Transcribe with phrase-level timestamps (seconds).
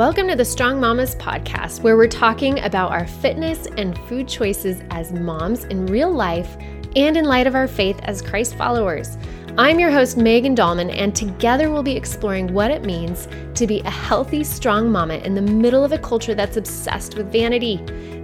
[0.00, 4.80] Welcome to the Strong Mommas podcast, where we're talking about our fitness and food choices
[4.90, 6.56] as moms in real life
[6.96, 9.18] and in light of our faith as Christ followers.
[9.58, 13.80] I'm your host, Megan Dahlman, and together we'll be exploring what it means to be
[13.80, 17.76] a healthy, strong mama in the middle of a culture that's obsessed with vanity.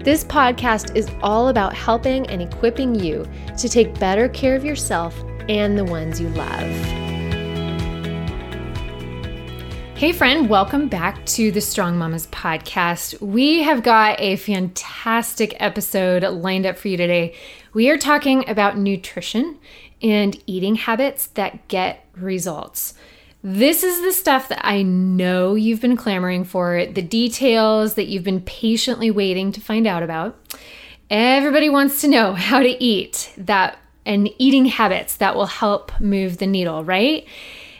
[0.02, 5.14] This podcast is all about helping and equipping you to take better care of yourself
[5.50, 7.05] and the ones you love.
[9.96, 13.18] Hey, friend, welcome back to the Strong Mommas podcast.
[13.22, 17.34] We have got a fantastic episode lined up for you today.
[17.72, 19.58] We are talking about nutrition
[20.02, 22.92] and eating habits that get results.
[23.42, 28.22] This is the stuff that I know you've been clamoring for, the details that you've
[28.22, 30.38] been patiently waiting to find out about.
[31.08, 36.36] Everybody wants to know how to eat that and eating habits that will help move
[36.36, 37.26] the needle, right?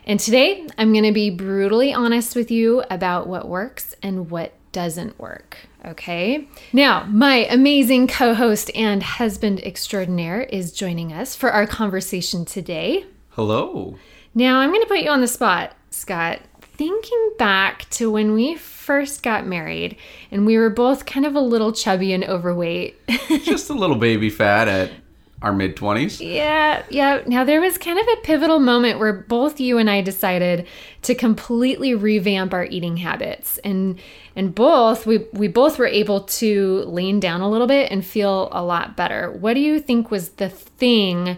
[0.09, 4.53] And today I'm going to be brutally honest with you about what works and what
[4.71, 5.57] doesn't work.
[5.85, 6.47] Okay.
[6.73, 13.07] Now, my amazing co host and husband extraordinaire is joining us for our conversation today.
[13.31, 13.99] Hello.
[14.33, 16.41] Now, I'm going to put you on the spot, Scott.
[16.61, 19.97] Thinking back to when we first got married
[20.31, 22.97] and we were both kind of a little chubby and overweight.
[23.43, 24.93] Just a little baby fat at
[25.43, 26.19] our mid 20s.
[26.21, 27.23] Yeah, yeah.
[27.27, 30.67] Now there was kind of a pivotal moment where both you and I decided
[31.03, 33.59] to completely revamp our eating habits.
[33.59, 33.99] And
[34.35, 38.49] and both we we both were able to lean down a little bit and feel
[38.53, 39.31] a lot better.
[39.31, 41.37] What do you think was the thing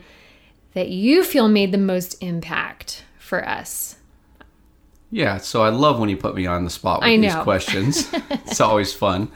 [0.75, 3.97] that you feel made the most impact for us?
[5.11, 8.09] Yeah, so I love when you put me on the spot with these questions.
[8.31, 9.31] it's always fun.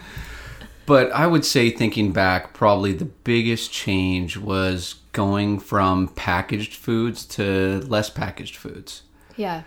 [0.86, 7.24] But I would say, thinking back, probably the biggest change was going from packaged foods
[7.27, 9.02] to less packaged foods.
[9.36, 9.62] Yeah.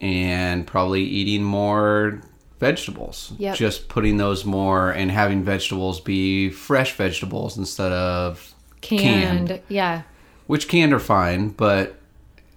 [0.00, 2.22] And probably eating more
[2.60, 3.32] vegetables.
[3.38, 3.56] Yep.
[3.56, 9.48] Just putting those more and having vegetables be fresh vegetables instead of canned.
[9.48, 9.62] canned.
[9.68, 10.02] Yeah.
[10.46, 11.98] Which canned are fine, but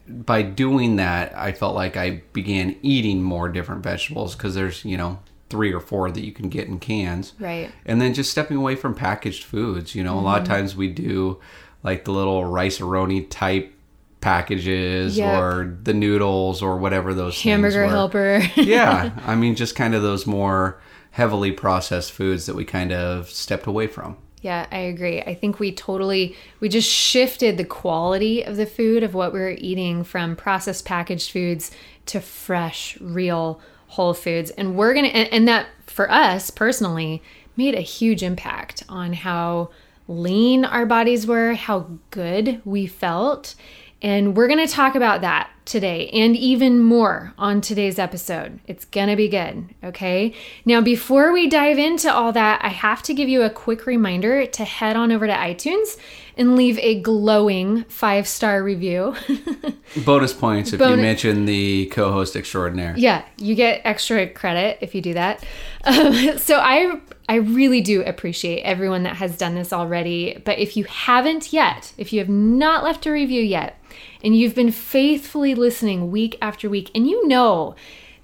[0.07, 4.97] by doing that, I felt like I began eating more different vegetables because there's, you
[4.97, 7.33] know, three or four that you can get in cans.
[7.39, 7.71] Right.
[7.85, 9.95] And then just stepping away from packaged foods.
[9.95, 10.19] You know, mm-hmm.
[10.19, 10.53] a lot of mm-hmm.
[10.53, 11.39] times we do
[11.83, 13.73] like the little Rice-A-Roni type
[14.19, 15.39] packages yep.
[15.39, 18.41] or the noodles or whatever those hamburger helper.
[18.55, 19.11] yeah.
[19.25, 20.81] I mean, just kind of those more
[21.11, 24.17] heavily processed foods that we kind of stepped away from.
[24.41, 25.21] Yeah, I agree.
[25.21, 29.39] I think we totally we just shifted the quality of the food of what we
[29.39, 31.71] were eating from processed packaged foods
[32.07, 33.59] to fresh, real
[33.97, 34.51] Whole Foods.
[34.51, 37.23] And we're going to, and that for us personally
[37.55, 39.71] made a huge impact on how
[40.07, 43.55] lean our bodies were, how good we felt.
[44.03, 48.59] And we're going to talk about that today and even more on today's episode.
[48.65, 50.33] It's going to be good, okay?
[50.65, 54.45] Now, before we dive into all that, I have to give you a quick reminder
[54.45, 55.97] to head on over to iTunes
[56.37, 59.15] and leave a glowing five star review.
[60.05, 62.93] Bonus points if Bonus- you mention the co host extraordinaire.
[62.97, 65.43] Yeah, you get extra credit if you do that.
[65.83, 70.41] Um, so I I really do appreciate everyone that has done this already.
[70.45, 73.81] But if you haven't yet, if you have not left a review yet,
[74.23, 77.75] and you've been faithfully listening week after week, and you know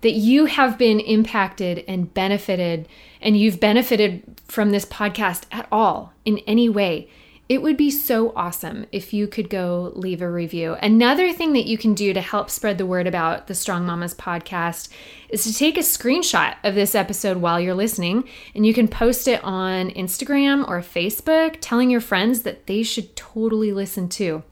[0.01, 2.87] that you have been impacted and benefited,
[3.21, 7.07] and you've benefited from this podcast at all in any way,
[7.49, 10.75] it would be so awesome if you could go leave a review.
[10.81, 14.15] Another thing that you can do to help spread the word about the Strong Mommas
[14.15, 14.89] podcast
[15.29, 18.23] is to take a screenshot of this episode while you're listening
[18.55, 23.15] and you can post it on Instagram or Facebook telling your friends that they should
[23.15, 24.43] totally listen too.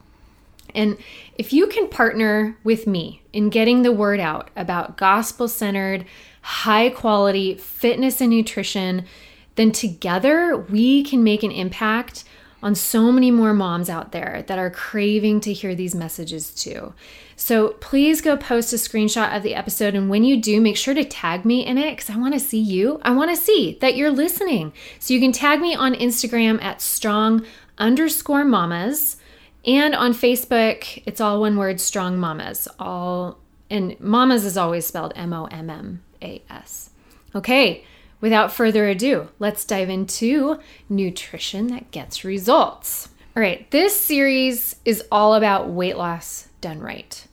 [0.74, 0.96] And
[1.36, 6.04] if you can partner with me in getting the word out about gospel centered,
[6.42, 9.06] high quality fitness and nutrition,
[9.54, 12.24] then together we can make an impact
[12.62, 16.94] on so many more moms out there that are craving to hear these messages too.
[17.34, 19.94] So please go post a screenshot of the episode.
[19.94, 22.40] And when you do, make sure to tag me in it because I want to
[22.40, 23.00] see you.
[23.02, 24.72] I want to see that you're listening.
[25.00, 27.44] So you can tag me on Instagram at strong
[27.78, 29.16] underscore mommas.
[29.64, 32.66] And on Facebook, it's all one word, strong mommas.
[32.78, 33.38] All
[33.70, 36.90] and mommas is always spelled M O M M A S.
[37.34, 37.84] Okay,
[38.20, 43.08] without further ado, let's dive into nutrition that gets results.
[43.34, 47.26] All right, this series is all about weight loss done right.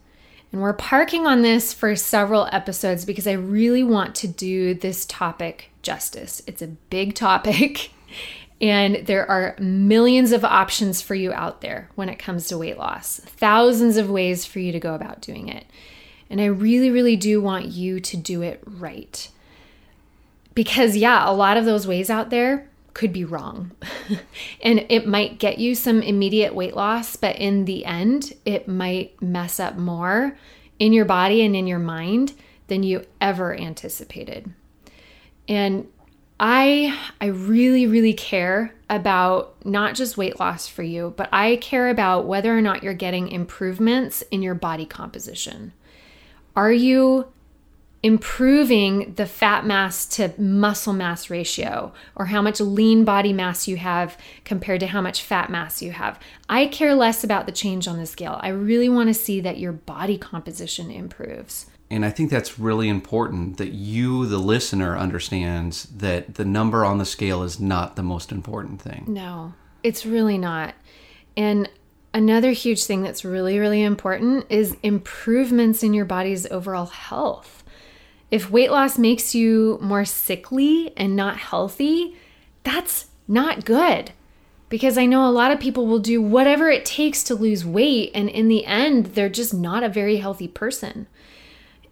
[0.52, 5.04] And we're parking on this for several episodes because I really want to do this
[5.06, 6.42] topic justice.
[6.46, 7.90] It's a big topic,
[8.60, 12.76] and there are millions of options for you out there when it comes to weight
[12.76, 15.64] loss, thousands of ways for you to go about doing it.
[16.28, 19.28] And I really, really do want you to do it right.
[20.54, 23.72] because, yeah, a lot of those ways out there could be wrong.
[24.62, 29.20] and it might get you some immediate weight loss, but in the end, it might
[29.22, 30.36] mess up more
[30.78, 32.34] in your body and in your mind
[32.66, 34.52] than you ever anticipated.
[35.48, 35.88] And
[36.42, 41.90] I I really really care about not just weight loss for you, but I care
[41.90, 45.74] about whether or not you're getting improvements in your body composition.
[46.56, 47.26] Are you
[48.02, 53.76] improving the fat mass to muscle mass ratio or how much lean body mass you
[53.76, 56.18] have compared to how much fat mass you have.
[56.48, 58.38] I care less about the change on the scale.
[58.40, 61.66] I really want to see that your body composition improves.
[61.90, 66.98] And I think that's really important that you, the listener, understands that the number on
[66.98, 69.04] the scale is not the most important thing.
[69.08, 70.74] No, it's really not.
[71.36, 71.68] And
[72.14, 77.64] another huge thing that's really, really important is improvements in your body's overall health.
[78.30, 82.16] If weight loss makes you more sickly and not healthy,
[82.62, 84.12] that's not good.
[84.68, 88.12] Because I know a lot of people will do whatever it takes to lose weight,
[88.14, 91.08] and in the end, they're just not a very healthy person.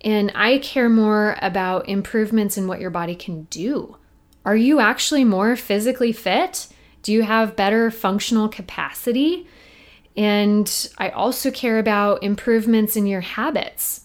[0.02, 3.96] And I care more about improvements in what your body can do.
[4.44, 6.68] Are you actually more physically fit?
[7.02, 9.46] Do you have better functional capacity?
[10.16, 14.04] And I also care about improvements in your habits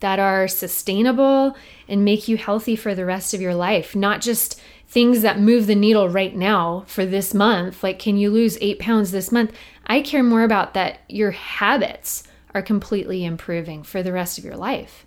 [0.00, 1.56] that are sustainable
[1.88, 5.66] and make you healthy for the rest of your life, not just things that move
[5.66, 7.82] the needle right now for this month.
[7.82, 9.52] Like, can you lose eight pounds this month?
[9.86, 12.24] I care more about that your habits
[12.54, 15.06] are completely improving for the rest of your life.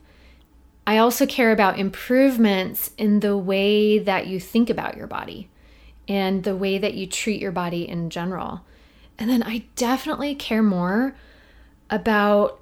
[0.88, 5.50] I also care about improvements in the way that you think about your body
[6.08, 8.62] and the way that you treat your body in general.
[9.18, 11.16] And then I definitely care more
[11.90, 12.60] about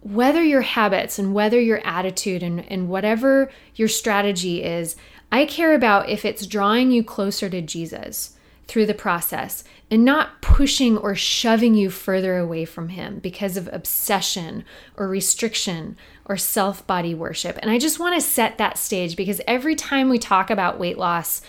[0.00, 4.96] whether your habits and whether your attitude and, and whatever your strategy is,
[5.30, 8.36] I care about if it's drawing you closer to Jesus
[8.66, 13.68] through the process and not pushing or shoving you further away from Him because of
[13.72, 14.64] obsession
[14.96, 15.96] or restriction
[16.28, 17.58] or self body worship.
[17.60, 20.98] And I just want to set that stage because every time we talk about weight
[20.98, 21.40] loss,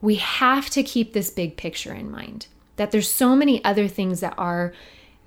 [0.00, 2.46] we have to keep this big picture in mind
[2.76, 4.72] that there's so many other things that are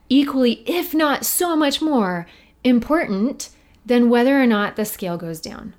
[0.07, 2.27] equally, if not so much more,
[2.63, 3.49] important
[3.85, 5.73] than whether or not the scale goes down.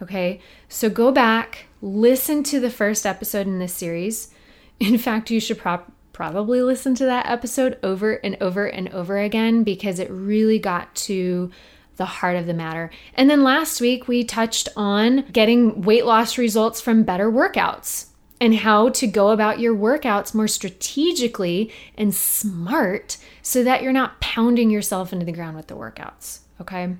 [0.00, 4.30] Okay, so go back, listen to the first episode in this series.
[4.80, 5.82] In fact, you should pro-
[6.12, 10.94] probably listen to that episode over and over and over again because it really got
[10.94, 11.50] to
[11.96, 12.90] the heart of the matter.
[13.14, 18.06] And then last week, we touched on getting weight loss results from better workouts
[18.40, 24.20] and how to go about your workouts more strategically and smart so that you're not
[24.20, 26.40] pounding yourself into the ground with the workouts.
[26.60, 26.96] Okay.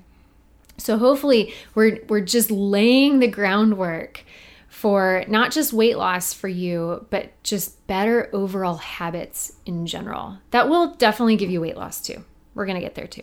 [0.77, 4.23] So hopefully we're we're just laying the groundwork
[4.69, 10.39] for not just weight loss for you, but just better overall habits in general.
[10.51, 12.23] That will definitely give you weight loss too.
[12.55, 13.21] We're going to get there too.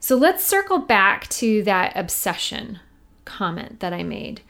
[0.00, 2.80] So let's circle back to that obsession
[3.24, 4.40] comment that I made.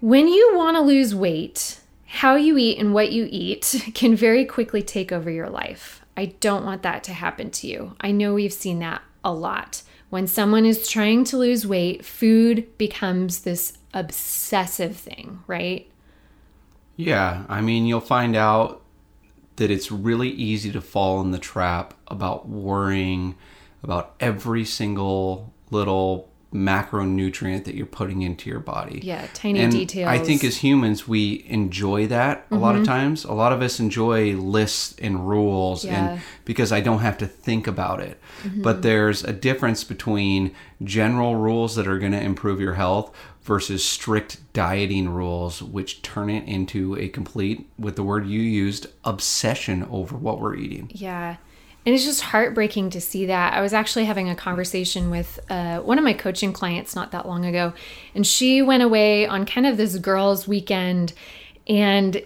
[0.00, 4.44] When you want to lose weight, how you eat and what you eat can very
[4.44, 6.02] quickly take over your life.
[6.16, 7.96] I don't want that to happen to you.
[8.00, 9.82] I know we've seen that a lot.
[10.08, 15.90] When someone is trying to lose weight, food becomes this obsessive thing, right?
[16.96, 18.82] Yeah, I mean, you'll find out
[19.56, 23.34] that it's really easy to fall in the trap about worrying
[23.82, 29.00] about every single little macronutrient that you're putting into your body.
[29.02, 30.08] Yeah, tiny and details.
[30.08, 32.62] I think as humans we enjoy that a mm-hmm.
[32.62, 32.92] lot of mm-hmm.
[32.92, 33.24] times.
[33.24, 36.12] A lot of us enjoy lists and rules yeah.
[36.12, 38.20] and because I don't have to think about it.
[38.42, 38.62] Mm-hmm.
[38.62, 43.84] But there's a difference between general rules that are going to improve your health versus
[43.84, 49.86] strict dieting rules which turn it into a complete with the word you used obsession
[49.90, 50.90] over what we're eating.
[50.92, 51.36] Yeah.
[51.86, 53.54] And it's just heartbreaking to see that.
[53.54, 57.26] I was actually having a conversation with uh, one of my coaching clients not that
[57.26, 57.72] long ago,
[58.12, 61.12] and she went away on kind of this girls' weekend,
[61.68, 62.22] and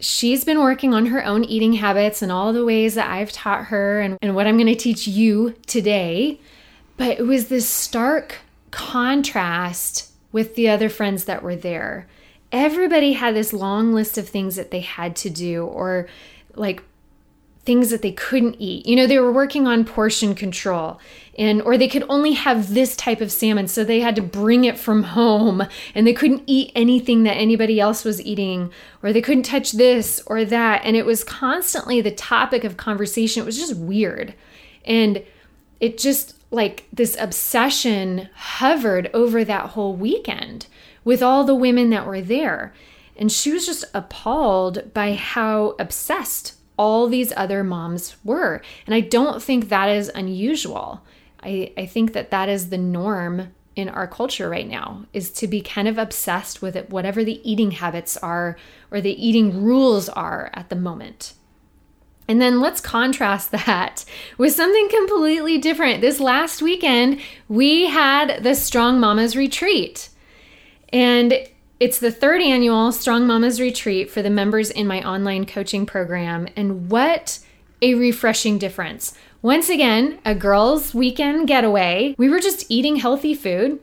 [0.00, 3.66] she's been working on her own eating habits and all the ways that I've taught
[3.66, 6.40] her and, and what I'm going to teach you today.
[6.96, 8.38] But it was this stark
[8.72, 12.08] contrast with the other friends that were there.
[12.50, 16.08] Everybody had this long list of things that they had to do, or
[16.56, 16.82] like
[17.64, 18.86] things that they couldn't eat.
[18.86, 21.00] You know, they were working on portion control
[21.36, 24.64] and or they could only have this type of salmon so they had to bring
[24.64, 28.70] it from home and they couldn't eat anything that anybody else was eating
[29.02, 33.42] or they couldn't touch this or that and it was constantly the topic of conversation.
[33.42, 34.34] It was just weird.
[34.84, 35.24] And
[35.80, 40.66] it just like this obsession hovered over that whole weekend
[41.04, 42.72] with all the women that were there.
[43.16, 48.62] And she was just appalled by how obsessed all these other moms were.
[48.86, 51.02] And I don't think that is unusual.
[51.42, 55.48] I, I think that that is the norm in our culture right now is to
[55.48, 58.56] be kind of obsessed with it, whatever the eating habits are
[58.90, 61.34] or the eating rules are at the moment.
[62.26, 64.04] And then let's contrast that
[64.38, 66.00] with something completely different.
[66.00, 70.08] This last weekend, we had the Strong Mommas Retreat.
[70.92, 71.48] And
[71.80, 76.48] it's the third annual Strong Mommas Retreat for the members in my online coaching program.
[76.56, 77.40] And what
[77.82, 79.14] a refreshing difference.
[79.42, 82.14] Once again, a girls' weekend getaway.
[82.16, 83.80] We were just eating healthy food,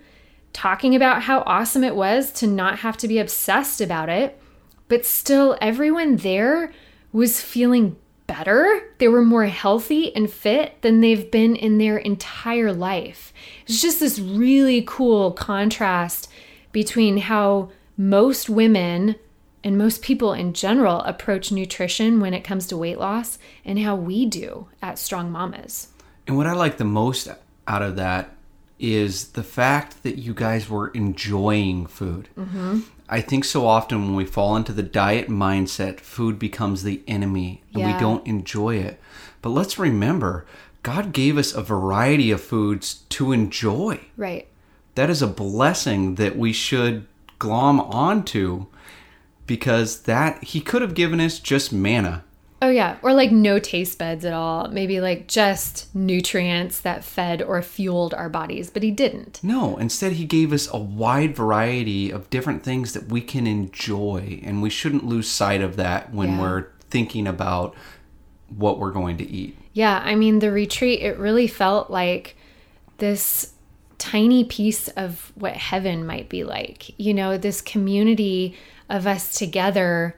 [0.54, 4.42] talking about how awesome it was to not have to be obsessed about it,
[4.88, 6.74] but still, everyone there
[7.14, 7.96] was feeling
[8.26, 8.82] better.
[8.98, 13.34] They were more healthy and fit than they've been in their entire life.
[13.68, 16.30] It's just this really cool contrast
[16.72, 17.70] between how
[18.02, 19.16] most women
[19.64, 23.96] and most people in general approach nutrition when it comes to weight loss and how
[23.96, 25.88] we do at Strong Mommas.
[26.26, 27.28] And what I like the most
[27.68, 28.32] out of that
[28.80, 32.28] is the fact that you guys were enjoying food.
[32.36, 32.80] Mm-hmm.
[33.08, 37.62] I think so often when we fall into the diet mindset, food becomes the enemy
[37.72, 37.94] and yeah.
[37.94, 39.00] we don't enjoy it.
[39.44, 40.48] But let's remember,
[40.82, 44.00] God gave us a variety of foods to enjoy.
[44.18, 44.48] Right.
[44.96, 47.06] That is a blessing that we should
[47.42, 48.68] glom onto
[49.48, 52.24] because that he could have given us just manna.
[52.62, 54.68] Oh yeah, or like no taste buds at all.
[54.68, 59.40] Maybe like just nutrients that fed or fueled our bodies, but he didn't.
[59.42, 64.40] No, instead he gave us a wide variety of different things that we can enjoy
[64.44, 66.42] and we shouldn't lose sight of that when yeah.
[66.42, 67.74] we're thinking about
[68.56, 69.58] what we're going to eat.
[69.74, 72.38] Yeah, I mean the retreat it really felt like
[73.00, 73.54] this
[74.02, 77.00] tiny piece of what heaven might be like.
[77.00, 78.58] You know, this community
[78.90, 80.16] of us together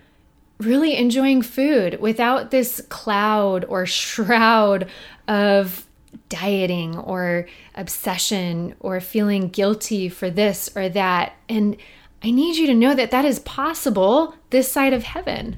[0.57, 4.87] really enjoying food without this cloud or shroud
[5.27, 5.85] of
[6.29, 11.33] dieting or obsession or feeling guilty for this or that.
[11.49, 11.75] And
[12.23, 15.57] I need you to know that that is possible this side of heaven.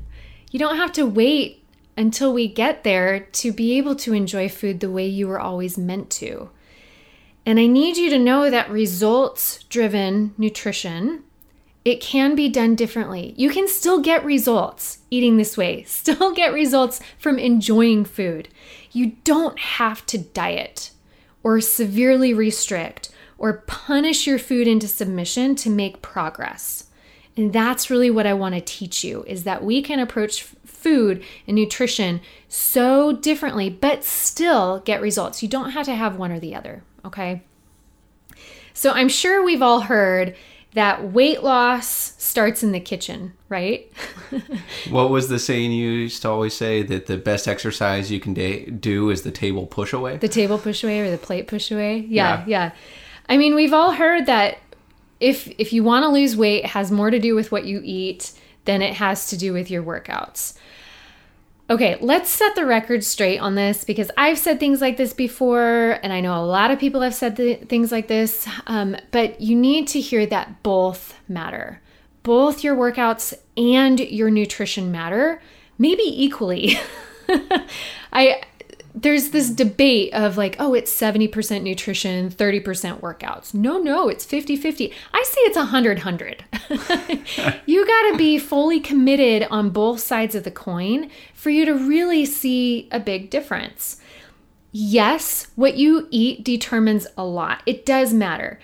[0.50, 1.64] You don't have to wait
[1.96, 5.78] until we get there to be able to enjoy food the way you were always
[5.78, 6.50] meant to.
[7.46, 11.24] And I need you to know that results driven nutrition
[11.86, 13.36] it can be done differently.
[13.38, 18.50] You can still get results eating this way, still get results from enjoying food.
[18.92, 20.90] You don't have to diet
[21.44, 26.86] or severely restrict or punish your food into submission to make progress.
[27.38, 31.24] And that's really what I want to teach you is that we can approach food
[31.46, 35.44] and nutrition so differently but still get results.
[35.44, 37.44] You don't have to have one or the other, okay?
[38.74, 40.36] So I'm sure we've all heard
[40.74, 43.90] that weight loss starts in the kitchen, right?
[44.90, 48.34] what was the saying you used to always say that the best exercise you can
[48.34, 50.18] da- do is the table push away?
[50.18, 52.00] The table push away or the plate push away?
[52.00, 52.46] Yeah, yeah.
[52.48, 52.72] yeah.
[53.30, 54.58] I mean, we've all heard that
[55.22, 57.82] if if you want to lose weight, it has more to do with what you
[57.84, 58.34] eat
[58.66, 60.58] than it has to do with your workouts.
[61.68, 66.00] Okay, let's set the record straight on this because I've said things like this before,
[66.04, 67.36] and I know a lot of people have said
[67.68, 71.82] things like this, um, but you need to hear that both matter.
[72.22, 75.42] Both your workouts and your nutrition matter,
[75.80, 76.78] maybe equally.
[78.14, 78.44] I
[78.96, 83.54] there's this debate of like, oh, it's 70% nutrition, 30% workouts.
[83.54, 84.94] No, no, it's 50 50.
[85.14, 86.46] I say it's 100 100.
[87.66, 91.74] you got to be fully committed on both sides of the coin for you to
[91.74, 94.00] really see a big difference.
[94.72, 98.60] Yes, what you eat determines a lot, it does matter.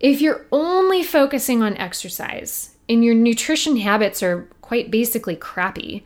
[0.00, 6.04] If you're only focusing on exercise and your nutrition habits are quite basically crappy,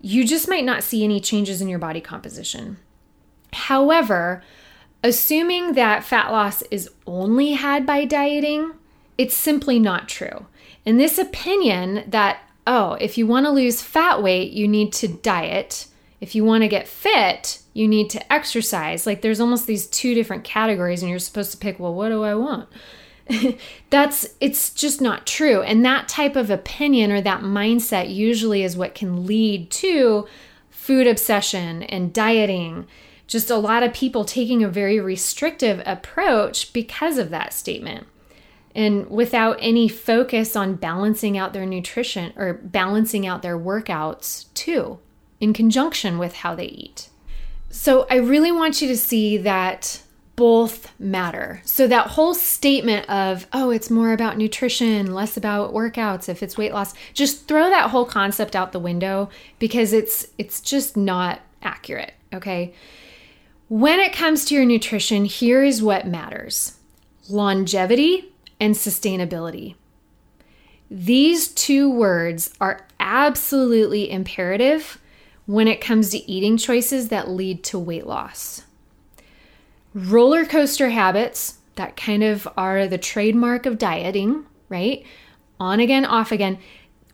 [0.00, 2.78] you just might not see any changes in your body composition.
[3.52, 4.42] However,
[5.02, 8.72] assuming that fat loss is only had by dieting,
[9.16, 10.46] it's simply not true.
[10.86, 15.08] And this opinion that, oh, if you want to lose fat weight, you need to
[15.08, 15.86] diet.
[16.20, 19.06] If you want to get fit, you need to exercise.
[19.06, 22.24] Like there's almost these two different categories, and you're supposed to pick, well, what do
[22.24, 22.68] I want?
[23.90, 25.62] That's it's just not true.
[25.62, 30.26] And that type of opinion or that mindset usually is what can lead to
[30.70, 32.86] food obsession and dieting
[33.28, 38.08] just a lot of people taking a very restrictive approach because of that statement.
[38.74, 44.98] And without any focus on balancing out their nutrition or balancing out their workouts too,
[45.40, 47.10] in conjunction with how they eat.
[47.70, 50.02] So I really want you to see that
[50.36, 51.60] both matter.
[51.64, 56.56] So that whole statement of, oh, it's more about nutrition, less about workouts if it's
[56.56, 61.40] weight loss, just throw that whole concept out the window because it's it's just not
[61.62, 62.72] accurate, okay?
[63.68, 66.78] When it comes to your nutrition, here is what matters.
[67.28, 69.74] Longevity and sustainability.
[70.90, 74.98] These two words are absolutely imperative
[75.46, 78.62] when it comes to eating choices that lead to weight loss
[79.94, 85.04] roller coaster habits that kind of are the trademark of dieting, right?
[85.60, 86.58] On again, off again.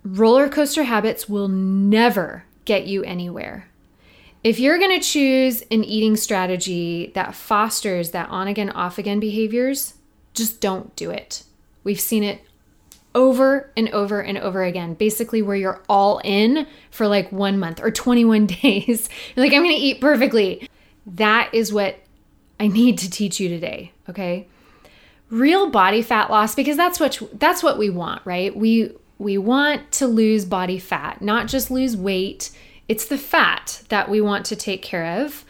[0.04, 3.68] Roller coaster habits will never get you anywhere.
[4.44, 9.18] If you're going to choose an eating strategy that fosters that on again, off again
[9.18, 9.94] behaviors,
[10.34, 11.44] just don't do it.
[11.82, 12.42] We've seen it
[13.14, 14.94] over and over and over again.
[14.94, 19.08] Basically, where you're all in for like one month or 21 days.
[19.34, 20.68] Like, I'm going to eat perfectly.
[21.06, 21.98] That is what
[22.60, 24.46] I need to teach you today, okay?
[25.30, 28.54] Real body fat loss because that's what that's what we want, right?
[28.54, 32.50] We we want to lose body fat, not just lose weight.
[32.88, 35.44] It's the fat that we want to take care of.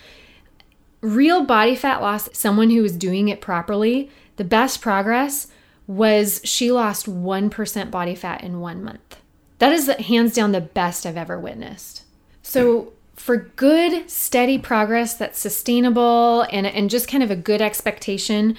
[1.00, 5.48] Real body fat loss, someone who was doing it properly, the best progress
[5.86, 9.20] was she lost 1% body fat in 1 month.
[9.58, 12.04] That is hands down the best I've ever witnessed.
[12.42, 18.56] So for good, steady progress that's sustainable and, and just kind of a good expectation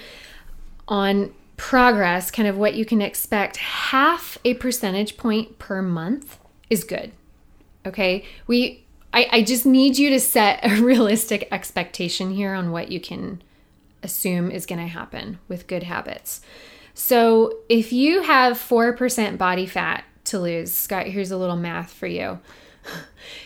[0.87, 6.37] on progress, kind of what you can expect, half a percentage point per month
[6.69, 7.11] is good.
[7.85, 8.25] Okay.
[8.47, 12.99] We, I, I just need you to set a realistic expectation here on what you
[12.99, 13.41] can
[14.03, 16.41] assume is going to happen with good habits.
[16.93, 22.07] So if you have 4% body fat to lose, Scott, here's a little math for
[22.07, 22.39] you.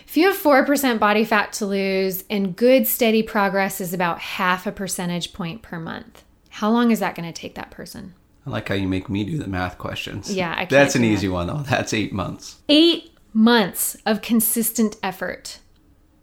[0.05, 4.65] If you have 4% body fat to lose and good steady progress is about half
[4.65, 8.15] a percentage point per month, how long is that going to take that person?
[8.45, 10.33] I like how you make me do the math questions.
[10.33, 11.61] Yeah, that's an easy one though.
[11.61, 12.57] That's eight months.
[12.69, 15.59] Eight months of consistent effort.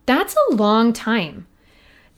[0.07, 1.47] That's a long time.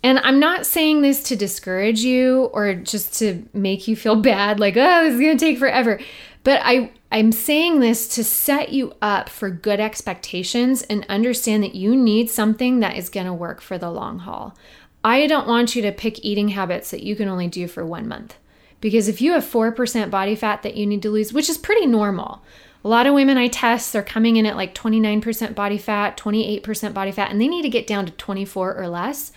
[0.02, 4.60] And I'm not saying this to discourage you or just to make you feel bad,
[4.60, 6.00] like, oh, this is going to take forever.
[6.44, 11.74] But I, I'm saying this to set you up for good expectations and understand that
[11.74, 14.56] you need something that is going to work for the long haul.
[15.04, 18.08] I don't want you to pick eating habits that you can only do for one
[18.08, 18.36] month.
[18.80, 21.86] Because if you have 4% body fat that you need to lose, which is pretty
[21.86, 22.42] normal,
[22.84, 26.94] a lot of women I test, they're coming in at like 29% body fat, 28%
[26.94, 29.32] body fat, and they need to get down to 24 or less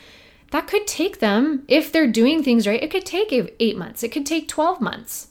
[0.52, 4.12] that could take them, if they're doing things right, it could take eight months, it
[4.12, 5.30] could take 12 months.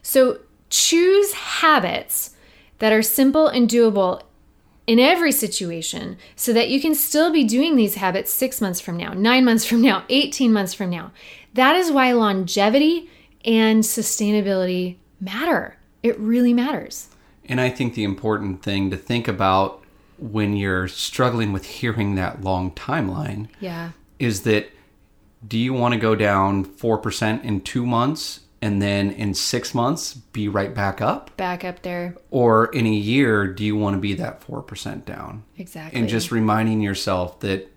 [0.00, 0.40] So
[0.70, 2.36] choose habits
[2.78, 4.22] that are simple and doable
[4.86, 8.96] in every situation so that you can still be doing these habits six months from
[8.96, 11.12] now, nine months from now, 18 months from now.
[11.54, 13.10] That is why longevity
[13.44, 15.78] and sustainability matter.
[16.02, 17.08] It really matters.
[17.44, 19.82] And I think the important thing to think about
[20.18, 23.90] when you're struggling with hearing that long timeline yeah.
[24.18, 24.70] is that
[25.46, 30.14] do you want to go down 4% in 2 months and then in 6 months
[30.14, 31.36] be right back up?
[31.36, 32.14] Back up there.
[32.30, 35.42] Or in a year do you want to be that 4% down?
[35.58, 35.98] Exactly.
[35.98, 37.68] And just reminding yourself that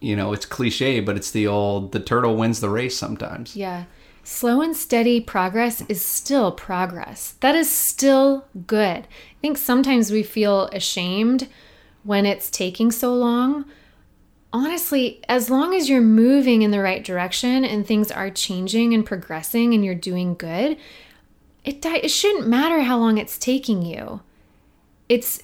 [0.00, 3.56] you know it's cliche but it's the old the turtle wins the race sometimes.
[3.56, 3.84] Yeah
[4.24, 7.34] slow and steady progress is still progress.
[7.40, 9.06] That is still good.
[9.06, 11.48] I think sometimes we feel ashamed
[12.04, 13.64] when it's taking so long,
[14.52, 19.06] honestly, as long as you're moving in the right direction and things are changing and
[19.06, 20.76] progressing and you're doing good,
[21.64, 24.20] it, it shouldn't matter how long it's taking you.
[25.08, 25.42] It's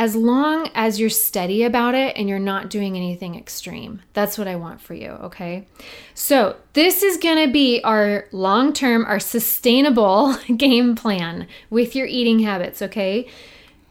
[0.00, 4.00] as long as you're steady about it and you're not doing anything extreme.
[4.14, 5.66] That's what I want for you, okay?
[6.14, 12.38] So, this is gonna be our long term, our sustainable game plan with your eating
[12.38, 13.28] habits, okay?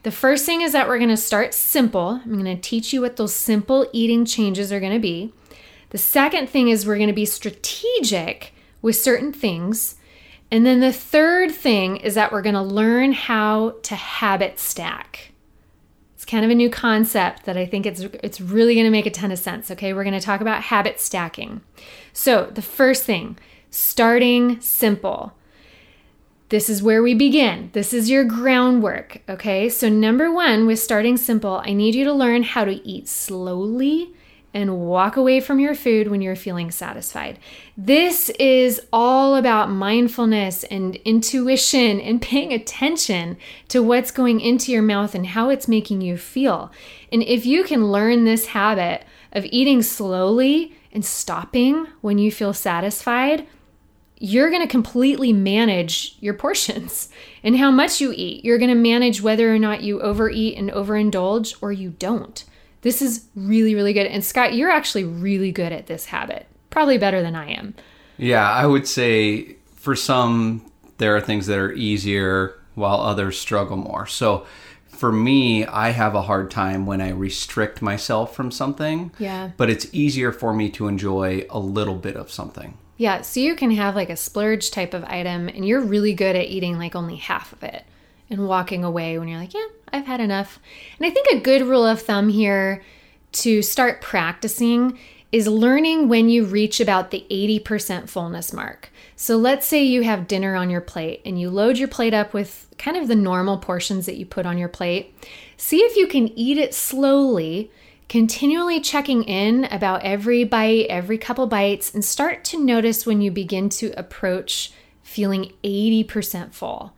[0.02, 2.20] The first thing is that we're to start simple.
[2.24, 5.32] I'm to teach you what those simple eating changes are to be.
[5.90, 9.94] The second thing is we're to be strategic with certain things.
[10.50, 15.29] And then the third thing is that we're to learn how to habit stack.
[16.30, 19.10] Kind of a new concept that I think it's it's really going to make a
[19.10, 19.92] ton of sense, okay?
[19.92, 21.60] We're going to talk about habit stacking.
[22.12, 23.36] So, the first thing,
[23.70, 25.32] starting simple.
[26.50, 27.70] This is where we begin.
[27.72, 29.68] This is your groundwork, okay?
[29.68, 34.12] So, number one, with starting simple, I need you to learn how to eat slowly
[34.52, 37.38] and walk away from your food when you're feeling satisfied.
[37.76, 43.36] This is all about mindfulness and intuition and paying attention
[43.68, 46.72] to what's going into your mouth and how it's making you feel.
[47.12, 52.52] And if you can learn this habit of eating slowly and stopping when you feel
[52.52, 53.46] satisfied,
[54.22, 57.08] you're going to completely manage your portions
[57.42, 58.44] and how much you eat.
[58.44, 62.44] You're going to manage whether or not you overeat and overindulge or you don't.
[62.82, 64.06] This is really, really good.
[64.06, 67.74] And Scott, you're actually really good at this habit, probably better than I am.
[68.16, 73.76] Yeah, I would say for some, there are things that are easier while others struggle
[73.76, 74.06] more.
[74.06, 74.46] So
[74.88, 79.12] for me, I have a hard time when I restrict myself from something.
[79.18, 79.50] Yeah.
[79.56, 82.76] But it's easier for me to enjoy a little bit of something.
[82.96, 86.36] Yeah, so you can have like a splurge type of item and you're really good
[86.36, 87.84] at eating like only half of it
[88.30, 90.58] and walking away when you're like, yeah, I've had enough.
[90.98, 92.82] And I think a good rule of thumb here
[93.32, 94.98] to start practicing
[95.32, 98.90] is learning when you reach about the 80% fullness mark.
[99.14, 102.32] So let's say you have dinner on your plate and you load your plate up
[102.32, 105.14] with kind of the normal portions that you put on your plate.
[105.56, 107.70] See if you can eat it slowly
[108.10, 113.30] continually checking in about every bite, every couple bites, and start to notice when you
[113.30, 116.92] begin to approach feeling 80% full.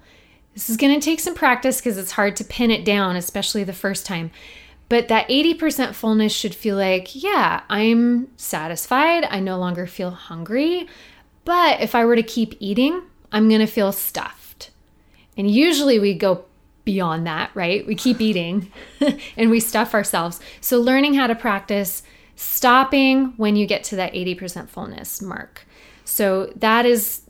[0.54, 3.64] This is going to take some practice because it's hard to pin it down, especially
[3.64, 4.30] the first time.
[4.88, 9.24] But that 80% fullness should feel like, yeah, I'm satisfied.
[9.24, 10.86] I no longer feel hungry.
[11.44, 14.70] But if I were to keep eating, I'm going to feel stuffed.
[15.36, 16.44] And usually we go
[16.84, 17.86] beyond that, right?
[17.86, 18.70] We keep eating
[19.36, 20.40] and we stuff ourselves.
[20.60, 22.02] So, learning how to practice
[22.36, 25.66] stopping when you get to that 80% fullness mark.
[26.04, 27.22] So, that is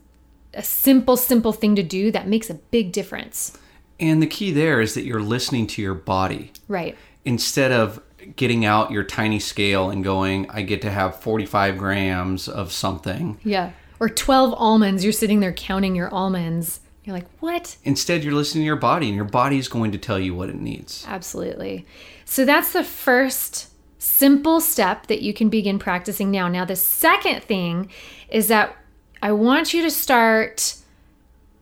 [0.55, 3.57] a simple, simple thing to do that makes a big difference.
[4.01, 6.53] And the key there is that you're listening to your body.
[6.69, 6.97] Right.
[7.25, 8.03] Instead of
[8.37, 13.39] getting out your tiny scale and going, I get to have 45 grams of something.
[13.45, 13.73] Yeah.
[14.01, 15.05] Or 12 almonds.
[15.05, 17.77] You're sitting there counting your almonds you're like, what?
[17.83, 20.49] Instead, you're listening to your body, and your body is going to tell you what
[20.49, 21.05] it needs.
[21.09, 21.85] Absolutely.
[22.25, 26.47] So that's the first simple step that you can begin practicing now.
[26.47, 27.91] Now, the second thing
[28.29, 28.77] is that
[29.23, 30.77] I want you to start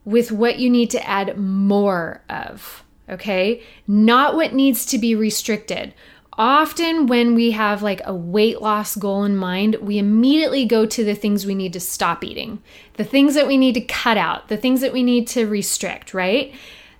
[0.03, 3.61] with what you need to add more of, okay?
[3.87, 5.93] Not what needs to be restricted
[6.41, 11.03] often when we have like a weight loss goal in mind, we immediately go to
[11.03, 12.61] the things we need to stop eating,
[12.95, 16.13] the things that we need to cut out, the things that we need to restrict,
[16.13, 16.53] right?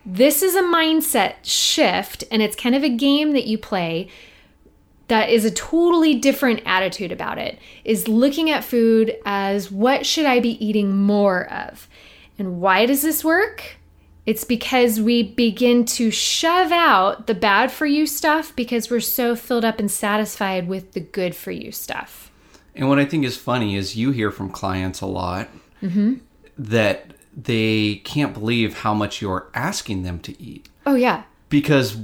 [0.05, 4.09] This is a mindset shift, and it's kind of a game that you play
[5.11, 10.25] that is a totally different attitude about it is looking at food as what should
[10.25, 11.89] I be eating more of?
[12.39, 13.75] And why does this work?
[14.25, 19.35] It's because we begin to shove out the bad for you stuff because we're so
[19.35, 22.31] filled up and satisfied with the good for you stuff.
[22.73, 25.49] And what I think is funny is you hear from clients a lot
[25.83, 26.19] mm-hmm.
[26.57, 30.69] that they can't believe how much you're asking them to eat.
[30.85, 31.23] Oh, yeah.
[31.49, 31.97] Because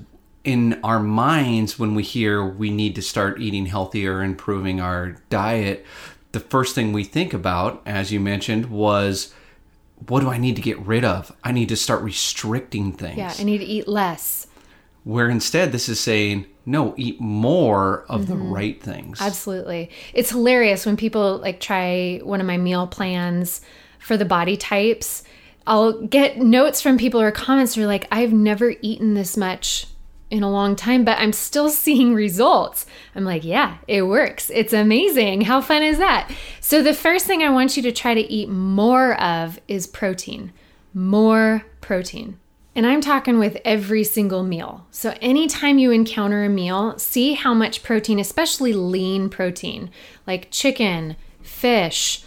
[0.47, 5.85] in our minds, when we hear we need to start eating healthier, improving our diet,
[6.31, 9.33] the first thing we think about, as you mentioned, was
[10.07, 11.35] what do I need to get rid of?
[11.43, 13.17] I need to start restricting things.
[13.17, 14.47] Yeah, I need to eat less.
[15.03, 18.31] Where instead, this is saying, no, eat more of mm-hmm.
[18.31, 19.19] the right things.
[19.19, 19.89] Absolutely.
[20.13, 23.59] It's hilarious when people like try one of my meal plans
[23.99, 25.23] for the body types.
[25.65, 29.87] I'll get notes from people or comments who are like, I've never eaten this much
[30.29, 32.85] in a long time, but I'm still seeing results.
[33.15, 34.49] I'm like, yeah, it works.
[34.53, 35.41] It's amazing.
[35.41, 36.31] How fun is that?
[36.59, 40.51] So, the first thing I want you to try to eat more of is protein.
[40.93, 42.39] More protein.
[42.75, 44.85] And I'm talking with every single meal.
[44.91, 49.89] So, anytime you encounter a meal, see how much protein, especially lean protein,
[50.27, 52.23] like chicken, fish,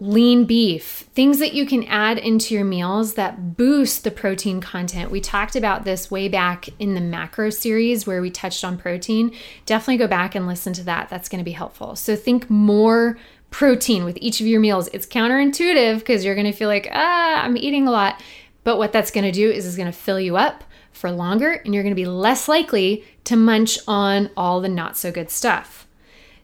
[0.00, 5.10] lean beef, things that you can add into your meals that boost the protein content.
[5.10, 9.34] We talked about this way back in the macro series where we touched on protein.
[9.66, 11.10] Definitely go back and listen to that.
[11.10, 11.96] That's going to be helpful.
[11.96, 13.18] So think more
[13.50, 14.88] protein with each of your meals.
[14.88, 18.22] It's counterintuitive because you're going to feel like, ah, I'm eating a lot.
[18.64, 21.52] But what that's going to do is it's going to fill you up for longer
[21.64, 25.30] and you're going to be less likely to munch on all the not so good
[25.30, 25.86] stuff.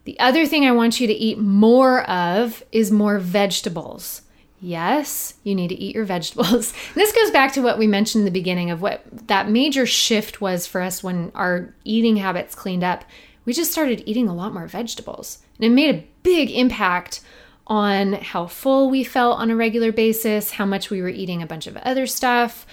[0.07, 4.23] The other thing I want you to eat more of is more vegetables.
[4.61, 6.73] Yes, you need to eat your vegetables.
[6.95, 10.41] this goes back to what we mentioned in the beginning of what that major shift
[10.41, 13.05] was for us when our eating habits cleaned up.
[13.45, 15.39] We just started eating a lot more vegetables.
[15.57, 17.21] And it made a big impact
[17.67, 21.47] on how full we felt on a regular basis, how much we were eating a
[21.47, 22.65] bunch of other stuff,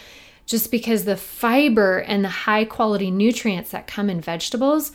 [0.46, 4.92] just because the fiber and the high quality nutrients that come in vegetables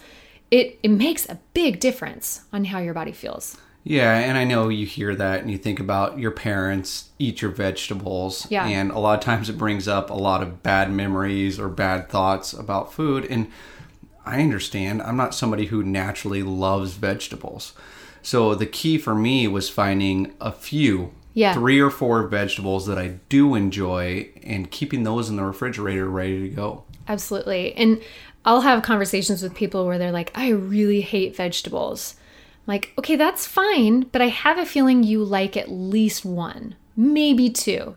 [0.50, 3.56] it it makes a big difference on how your body feels.
[3.84, 7.50] Yeah, and I know you hear that and you think about your parents eat your
[7.50, 8.46] vegetables.
[8.50, 8.66] Yeah.
[8.66, 12.10] And a lot of times it brings up a lot of bad memories or bad
[12.10, 13.24] thoughts about food.
[13.24, 13.50] And
[14.26, 15.00] I understand.
[15.00, 17.72] I'm not somebody who naturally loves vegetables.
[18.20, 21.54] So the key for me was finding a few, yeah.
[21.54, 26.50] three or four vegetables that I do enjoy and keeping those in the refrigerator ready
[26.50, 26.84] to go.
[27.08, 27.74] Absolutely.
[27.74, 28.00] And
[28.44, 32.14] I'll have conversations with people where they're like, I really hate vegetables.
[32.66, 36.76] I'm like, okay, that's fine, but I have a feeling you like at least one,
[36.96, 37.96] maybe two.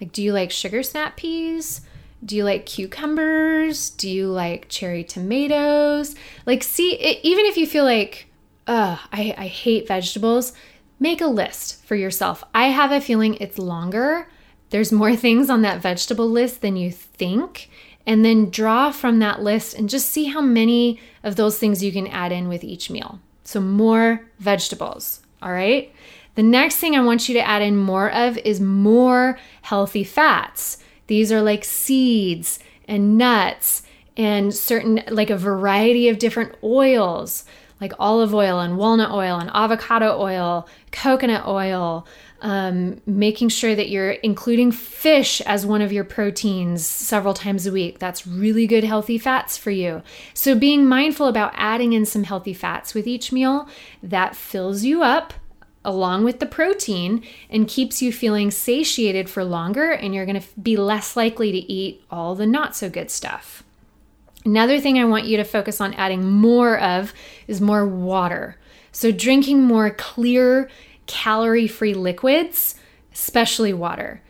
[0.00, 1.82] Like, do you like sugar snap peas?
[2.24, 3.90] Do you like cucumbers?
[3.90, 6.14] Do you like cherry tomatoes?
[6.44, 8.26] Like, see, it, even if you feel like,
[8.66, 10.52] ugh, I, I hate vegetables,
[10.98, 12.42] make a list for yourself.
[12.54, 14.28] I have a feeling it's longer.
[14.70, 17.70] There's more things on that vegetable list than you think.
[18.06, 21.90] And then draw from that list and just see how many of those things you
[21.90, 23.18] can add in with each meal.
[23.42, 25.22] So, more vegetables.
[25.42, 25.92] All right.
[26.36, 30.78] The next thing I want you to add in more of is more healthy fats.
[31.06, 33.82] These are like seeds and nuts
[34.16, 37.44] and certain, like a variety of different oils,
[37.80, 42.06] like olive oil and walnut oil and avocado oil, coconut oil.
[42.42, 47.72] Um, making sure that you're including fish as one of your proteins several times a
[47.72, 47.98] week.
[47.98, 50.02] That's really good, healthy fats for you.
[50.34, 53.66] So, being mindful about adding in some healthy fats with each meal
[54.02, 55.32] that fills you up
[55.86, 60.60] along with the protein and keeps you feeling satiated for longer, and you're going to
[60.60, 63.62] be less likely to eat all the not so good stuff.
[64.44, 67.14] Another thing I want you to focus on adding more of
[67.46, 68.56] is more water.
[68.92, 70.68] So, drinking more clear,
[71.06, 72.74] calorie free liquids,
[73.12, 74.22] especially water.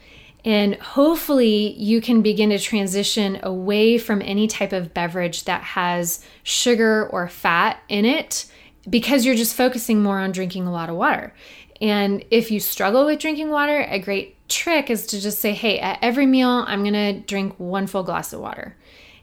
[0.45, 6.25] And hopefully, you can begin to transition away from any type of beverage that has
[6.45, 8.47] sugar or fat in it
[8.89, 11.35] because you're just focusing more on drinking a lot of water.
[11.81, 15.79] And if you struggle with drinking water, a great trick is to just say, hey,
[15.79, 18.77] at every meal, I'm going to drink one full glass of water.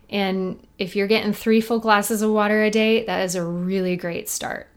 [0.10, 3.96] And if you're getting three full glasses of water a day, that is a really
[3.96, 4.68] great start.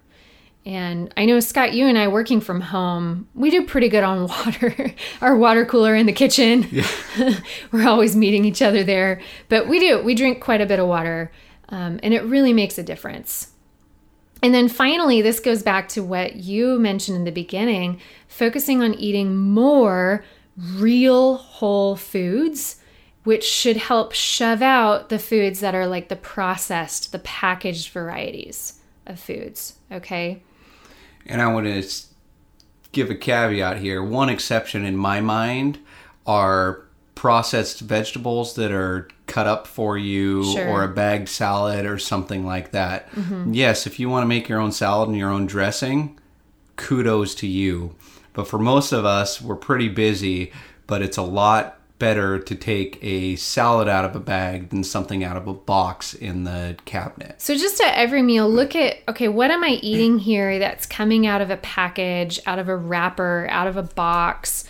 [0.66, 4.26] And I know, Scott, you and I working from home, we do pretty good on
[4.26, 4.92] water.
[5.20, 7.38] Our water cooler in the kitchen, yeah.
[7.70, 9.20] we're always meeting each other there.
[9.48, 11.30] But we do, we drink quite a bit of water,
[11.68, 13.52] um, and it really makes a difference.
[14.42, 18.92] And then finally, this goes back to what you mentioned in the beginning focusing on
[18.94, 20.24] eating more
[20.56, 22.80] real whole foods,
[23.22, 28.80] which should help shove out the foods that are like the processed, the packaged varieties
[29.06, 29.78] of foods.
[29.90, 30.42] Okay.
[31.28, 31.88] And I want to
[32.92, 34.02] give a caveat here.
[34.02, 35.78] One exception in my mind
[36.26, 36.82] are
[37.14, 40.68] processed vegetables that are cut up for you sure.
[40.68, 43.10] or a bagged salad or something like that.
[43.12, 43.54] Mm-hmm.
[43.54, 46.18] Yes, if you want to make your own salad and your own dressing,
[46.76, 47.94] kudos to you.
[48.32, 50.52] But for most of us, we're pretty busy,
[50.86, 55.24] but it's a lot better to take a salad out of a bag than something
[55.24, 57.40] out of a box in the cabinet.
[57.40, 61.26] So just at every meal, look at okay, what am I eating here that's coming
[61.26, 64.64] out of a package, out of a wrapper, out of a box?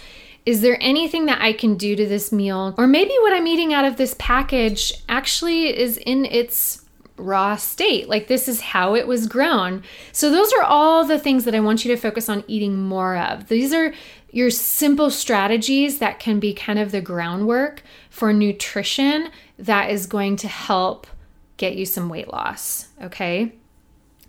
[0.45, 2.75] Is there anything that I can do to this meal?
[2.79, 6.85] Or maybe what I'm eating out of this package actually is in its
[7.17, 8.09] raw state.
[8.09, 9.83] Like this is how it was grown.
[10.13, 13.17] So, those are all the things that I want you to focus on eating more
[13.17, 13.49] of.
[13.49, 13.93] These are
[14.37, 20.37] your simple strategies that can be kind of the groundwork for nutrition that is going
[20.37, 21.07] to help
[21.57, 22.89] get you some weight loss.
[23.01, 23.55] Okay.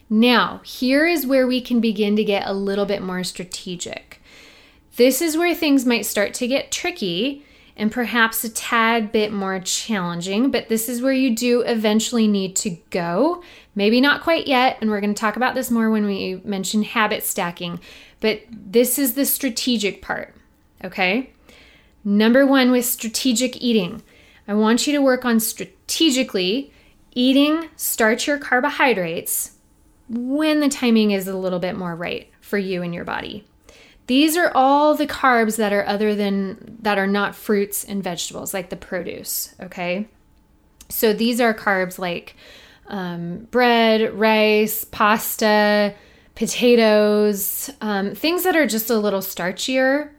[0.10, 4.22] Now, here is where we can begin to get a little bit more strategic.
[4.96, 9.60] This is where things might start to get tricky and perhaps a tad bit more
[9.60, 13.44] challenging, but this is where you do eventually need to go.
[13.76, 16.84] Maybe not quite yet, and we're going to talk about this more when we mention
[16.84, 17.82] habit stacking,
[18.20, 20.36] but this is the strategic part,
[20.84, 21.32] okay?
[22.04, 24.02] Number one with strategic eating,
[24.48, 26.72] I want you to work on strategically
[27.14, 29.54] eating starchier carbohydrates
[30.08, 33.46] when the timing is a little bit more right for you and your body.
[34.08, 38.54] These are all the carbs that are other than that are not fruits and vegetables,
[38.54, 39.54] like the produce.
[39.60, 40.08] Okay.
[40.90, 42.36] So these are carbs like
[42.88, 45.94] um, bread, rice, pasta,
[46.38, 50.12] potatoes, um, things that are just a little starchier.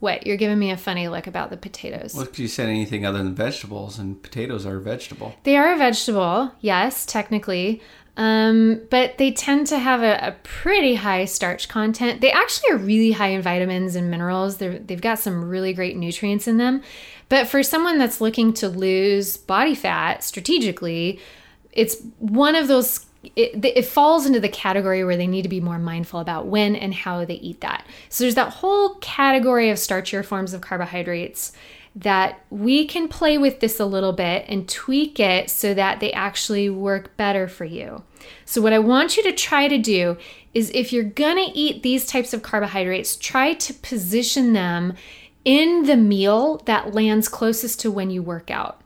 [0.00, 0.26] What?
[0.26, 2.12] You're giving me a funny look about the potatoes.
[2.12, 5.36] Well, you said anything other than vegetables, and potatoes are a vegetable.
[5.44, 7.80] They are a vegetable, yes, technically.
[8.16, 12.20] Um, but they tend to have a, a, pretty high starch content.
[12.20, 14.58] They actually are really high in vitamins and minerals.
[14.58, 16.82] They're, they've got some really great nutrients in them.
[17.28, 21.18] But for someone that's looking to lose body fat strategically,
[21.72, 23.06] it's one of those
[23.36, 26.74] it, it, falls into the category where they need to be more mindful about when
[26.76, 27.86] and how they eat that.
[28.08, 31.52] So there's that whole category of starchier forms of carbohydrates
[31.96, 36.12] that we can play with this a little bit and tweak it so that they
[36.12, 38.02] actually work better for you.
[38.44, 40.16] So, what I want you to try to do
[40.52, 44.94] is if you're gonna eat these types of carbohydrates, try to position them
[45.44, 48.80] in the meal that lands closest to when you work out.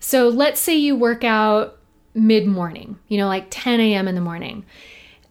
[0.00, 1.78] So, let's say you work out
[2.14, 4.08] mid morning, you know, like 10 a.m.
[4.08, 4.64] in the morning.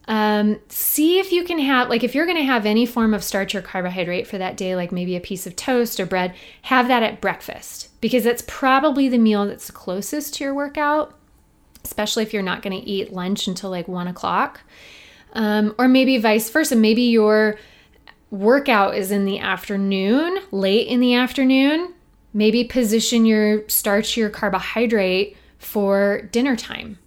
[0.06, 3.24] Um, see if you can have, like, if you're going to have any form of
[3.24, 6.88] starch or carbohydrate for that day, like maybe a piece of toast or bread, have
[6.88, 11.16] that at breakfast because that's probably the meal that's closest to your workout,
[11.84, 14.60] especially if you're not going to eat lunch until like one o'clock.
[15.32, 16.76] Um, or maybe vice versa.
[16.76, 17.58] Maybe your
[18.30, 21.94] workout is in the afternoon, late in the afternoon.
[22.32, 26.98] Maybe position your starch, your carbohydrate for dinner time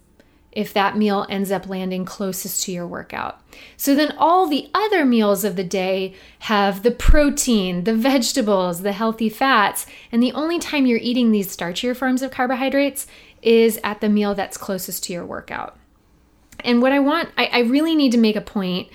[0.58, 3.40] if that meal ends up landing closest to your workout.
[3.76, 8.92] So then all the other meals of the day have the protein, the vegetables, the
[8.92, 13.06] healthy fats, and the only time you're eating these starchier forms of carbohydrates
[13.40, 15.76] is at the meal that's closest to your workout.
[16.64, 18.88] And what I want, I, I really need to make a point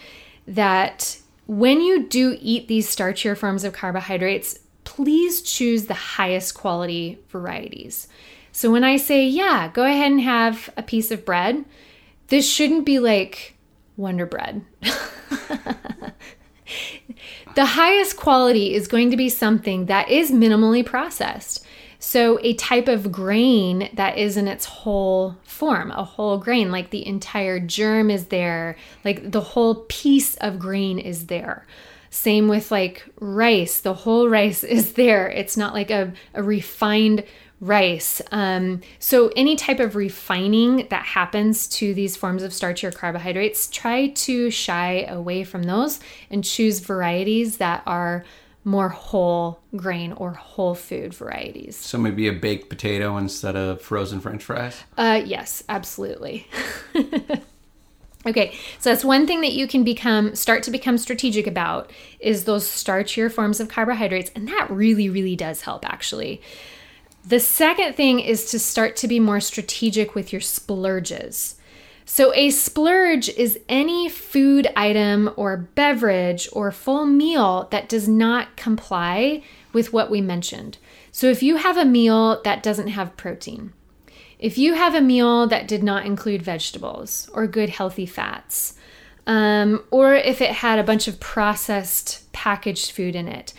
[0.46, 7.20] that when you do eat these starchier forms of carbohydrates, please choose the highest quality
[7.30, 8.08] varieties.
[8.54, 11.66] So when I say, yeah, go ahead and have a piece of bread,
[12.28, 13.56] this shouldn't be like
[13.98, 14.64] Wonder Bread.
[17.56, 21.66] the highest quality is going to be something that is minimally processed.
[21.98, 26.92] So, a type of grain that is in its whole form, a whole grain, like
[26.92, 31.66] the entire germ is there, like the whole piece of grain is there.
[32.12, 35.28] Same with like rice, the whole rice is there.
[35.30, 37.24] It's not like a, a refined
[37.64, 38.22] rice.
[38.32, 43.68] Um, so, any type of refining that happens to these forms of starch or carbohydrates,
[43.68, 46.00] try to shy away from those
[46.30, 48.26] and choose varieties that are
[48.66, 51.78] more whole grain or whole food varieties.
[51.78, 54.84] So, maybe a baked potato instead of frozen french fries?
[54.98, 56.48] Uh, yes, absolutely.
[58.26, 62.46] Okay, so that's one thing that you can become start to become strategic about is
[62.46, 66.42] those starchier forms of carbohydrates, and that really, really does help actually.
[67.26, 71.56] The second thing is to start to be more strategic with your splurges.
[72.06, 78.58] So, a splurge is any food item or beverage or full meal that does not
[78.58, 80.78] comply with what we mentioned.
[81.14, 83.72] So, if you have a meal that doesn't have protein,
[84.38, 88.76] if you have a meal that did not include vegetables or good healthy fats,
[89.26, 93.54] um, or if it had a bunch of processed packaged food in it,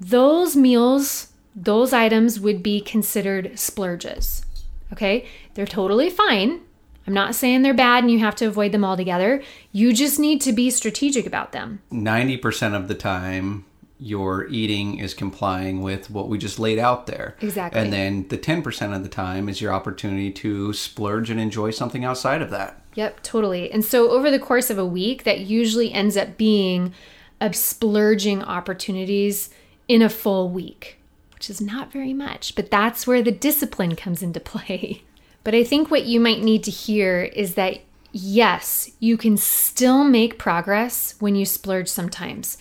[0.00, 4.44] those meals those items would be considered splurges.
[4.92, 5.26] Okay?
[5.54, 6.60] They're totally fine.
[7.06, 9.42] I'm not saying they're bad and you have to avoid them altogether.
[9.72, 11.80] You just need to be strategic about them.
[11.92, 13.64] 90% of the time,
[13.98, 17.36] your eating is complying with what we just laid out there.
[17.40, 17.80] Exactly.
[17.80, 22.04] And then the 10% of the time is your opportunity to splurge and enjoy something
[22.04, 22.82] outside of that.
[22.94, 23.70] Yep, totally.
[23.70, 26.92] And so over the course of a week, that usually ends up being
[27.40, 29.50] a splurging opportunities
[29.86, 30.95] in a full week
[31.36, 35.02] which is not very much, but that's where the discipline comes into play.
[35.44, 37.78] But I think what you might need to hear is that
[38.10, 42.58] yes, you can still make progress when you splurge sometimes.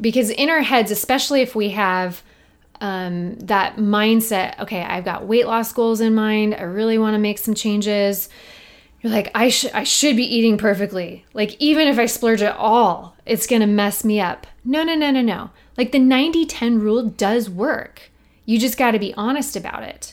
[0.00, 2.22] Because in our heads, especially if we have
[2.80, 7.18] um, that mindset, okay, I've got weight loss goals in mind, I really want to
[7.18, 8.28] make some changes.
[9.00, 11.24] You're like, I should I should be eating perfectly.
[11.34, 14.46] Like even if I splurge at all, it's gonna mess me up.
[14.64, 15.50] No, no, no, no, no.
[15.78, 18.10] Like the 90 10 rule does work.
[18.44, 20.12] You just got to be honest about it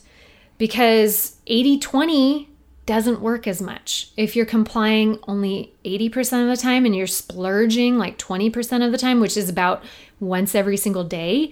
[0.58, 2.50] because 80 20
[2.86, 4.12] doesn't work as much.
[4.16, 8.98] If you're complying only 80% of the time and you're splurging like 20% of the
[9.00, 9.84] time, which is about
[10.20, 11.52] once every single day,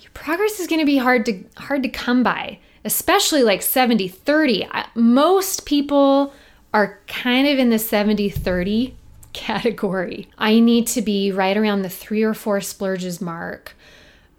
[0.00, 4.68] your progress is going to be hard to hard to come by, especially like 70/30.
[4.96, 6.34] Most people
[6.74, 8.94] are kind of in the 70/30
[9.32, 10.28] category.
[10.38, 13.74] I need to be right around the three or four splurges mark.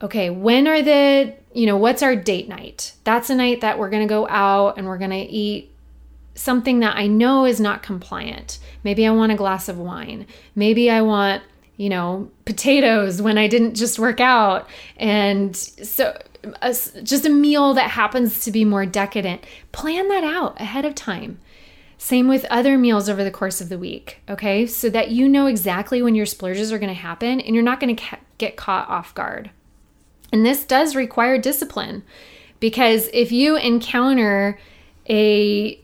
[0.01, 2.93] Okay, when are the, you know, what's our date night?
[3.03, 5.73] That's a night that we're going to go out and we're going to eat
[6.35, 8.59] something that I know is not compliant.
[8.83, 10.25] Maybe I want a glass of wine.
[10.55, 11.43] Maybe I want,
[11.77, 14.67] you know, potatoes when I didn't just work out.
[14.97, 16.17] And so
[16.61, 19.45] a, just a meal that happens to be more decadent.
[19.71, 21.39] Plan that out ahead of time.
[22.03, 24.67] Same with other meals over the course of the week, okay?
[24.67, 28.03] So that you know exactly when your splurges are to happen and you're not to
[28.03, 29.51] ca- get caught off guard.
[30.29, 32.03] And this does require discipline
[32.59, 34.59] because if you encounter
[35.09, 35.79] a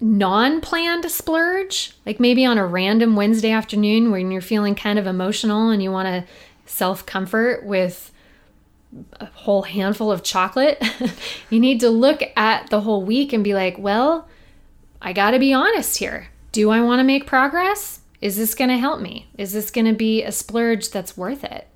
[0.00, 5.06] non planned splurge, like maybe on a random Wednesday afternoon when you're feeling kind of
[5.06, 6.30] emotional and you want to
[6.66, 8.12] self comfort with
[9.18, 10.84] a whole handful of chocolate.
[11.48, 14.28] you need to look at the whole week and be like, well,
[15.04, 16.28] I got to be honest here.
[16.50, 18.00] Do I want to make progress?
[18.22, 19.28] Is this going to help me?
[19.36, 21.68] Is this going to be a splurge that's worth it?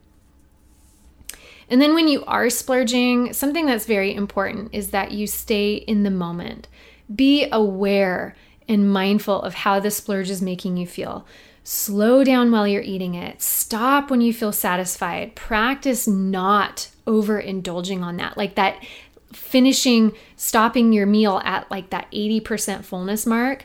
[1.68, 6.04] And then when you are splurging, something that's very important is that you stay in
[6.04, 6.68] the moment.
[7.14, 8.34] Be aware
[8.66, 11.26] and mindful of how the splurge is making you feel.
[11.64, 13.42] Slow down while you're eating it.
[13.42, 15.34] Stop when you feel satisfied.
[15.34, 18.38] Practice not overindulging on that.
[18.38, 18.82] Like that
[19.32, 23.64] finishing, stopping your meal at like that 80% fullness mark.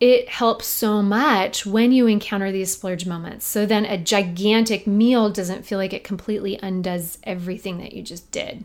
[0.00, 3.46] It helps so much when you encounter these splurge moments.
[3.46, 8.30] So then a gigantic meal doesn't feel like it completely undoes everything that you just
[8.30, 8.64] did.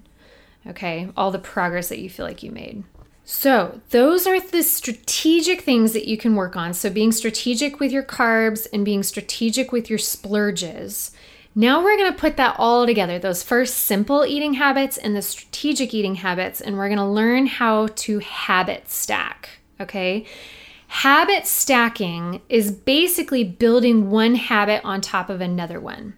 [0.68, 2.84] Okay, all the progress that you feel like you made.
[3.32, 6.74] So, those are the strategic things that you can work on.
[6.74, 11.12] So, being strategic with your carbs and being strategic with your splurges.
[11.56, 15.22] Now, we're going to put that all together those first simple eating habits and the
[15.22, 19.50] strategic eating habits, and we're going to learn how to habit stack.
[19.80, 20.26] Okay.
[20.88, 26.16] Habit stacking is basically building one habit on top of another one.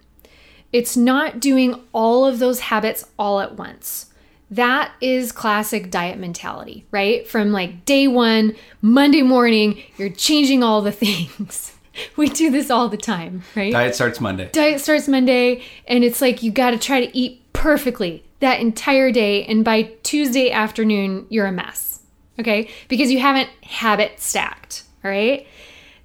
[0.72, 4.08] It's not doing all of those habits all at once.
[4.50, 7.28] That is classic diet mentality, right?
[7.28, 11.74] From like day one, Monday morning, you're changing all the things.
[12.16, 13.72] we do this all the time, right?
[13.72, 14.50] Diet starts Monday.
[14.52, 19.12] Diet starts Monday, and it's like you got to try to eat perfectly that entire
[19.12, 19.46] day.
[19.46, 22.02] And by Tuesday afternoon, you're a mess,
[22.40, 22.70] okay?
[22.88, 25.48] Because you haven't habit stacked, all right?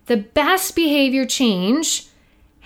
[0.07, 2.07] The best behavior change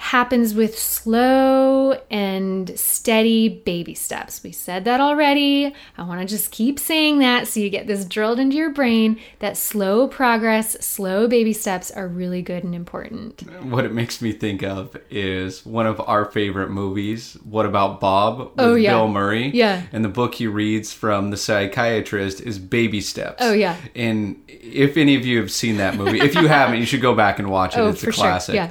[0.01, 4.43] happens with slow and steady baby steps.
[4.43, 5.75] We said that already.
[5.99, 9.21] I want to just keep saying that so you get this drilled into your brain
[9.41, 13.43] that slow progress, slow baby steps are really good and important.
[13.63, 18.39] What it makes me think of is one of our favorite movies, What About Bob
[18.39, 18.93] with oh, yeah.
[18.93, 19.51] Bill Murray.
[19.51, 19.83] Yeah.
[19.93, 23.37] And the book he reads from the psychiatrist is Baby Steps.
[23.41, 23.77] Oh yeah.
[23.95, 27.15] And if any of you have seen that movie, if you haven't, you should go
[27.15, 27.81] back and watch it.
[27.81, 28.55] Oh, it's for a classic.
[28.55, 28.65] Sure.
[28.65, 28.71] Yeah.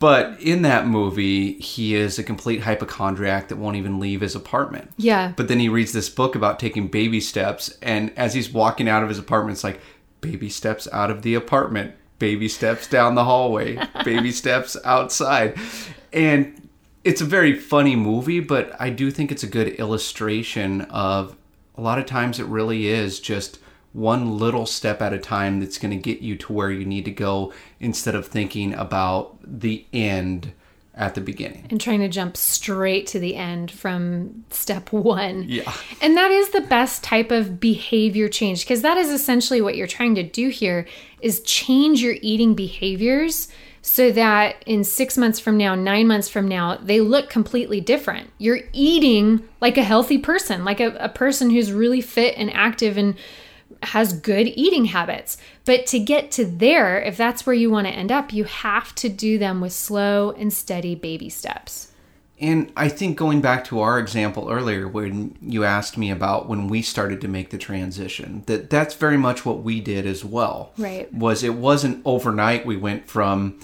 [0.00, 4.90] But in that movie, he is a complete hypochondriac that won't even leave his apartment.
[4.96, 5.34] Yeah.
[5.36, 9.02] But then he reads this book about taking baby steps, and as he's walking out
[9.02, 9.78] of his apartment, it's like
[10.22, 15.58] baby steps out of the apartment, baby steps down the hallway, baby steps outside.
[16.14, 16.68] And
[17.04, 21.36] it's a very funny movie, but I do think it's a good illustration of
[21.76, 23.58] a lot of times it really is just
[23.92, 27.04] one little step at a time that's going to get you to where you need
[27.04, 30.52] to go instead of thinking about the end
[30.94, 35.44] at the beginning and trying to jump straight to the end from step one.
[35.48, 35.72] Yeah.
[36.02, 39.86] And that is the best type of behavior change because that is essentially what you're
[39.86, 40.86] trying to do here
[41.20, 43.48] is change your eating behaviors
[43.82, 48.30] so that in six months from now, nine months from now, they look completely different.
[48.38, 52.98] You're eating like a healthy person, like a, a person who's really fit and active
[52.98, 53.16] and
[53.82, 55.36] has good eating habits.
[55.64, 58.94] But to get to there, if that's where you want to end up, you have
[58.96, 61.88] to do them with slow and steady baby steps.
[62.40, 66.68] And I think going back to our example earlier when you asked me about when
[66.68, 70.72] we started to make the transition, that that's very much what we did as well.
[70.78, 71.12] Right.
[71.12, 73.60] Was it wasn't overnight we went from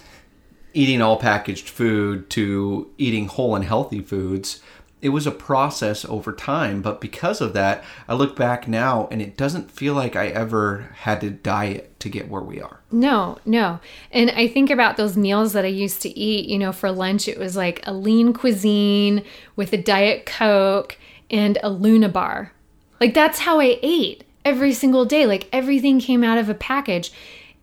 [0.75, 4.61] eating all packaged food to eating whole and healthy foods
[5.03, 9.21] it was a process over time but because of that i look back now and
[9.21, 12.81] it doesn't feel like i ever had to diet to get where we are.
[12.91, 13.81] No no.
[14.11, 17.29] And i think about those meals that i used to eat you know for lunch
[17.29, 19.25] it was like a lean cuisine
[19.55, 20.97] with a diet coke
[21.31, 22.53] and a luna bar.
[23.01, 25.27] Like that's how i ate every single day.
[25.27, 27.13] Like everything came out of a package.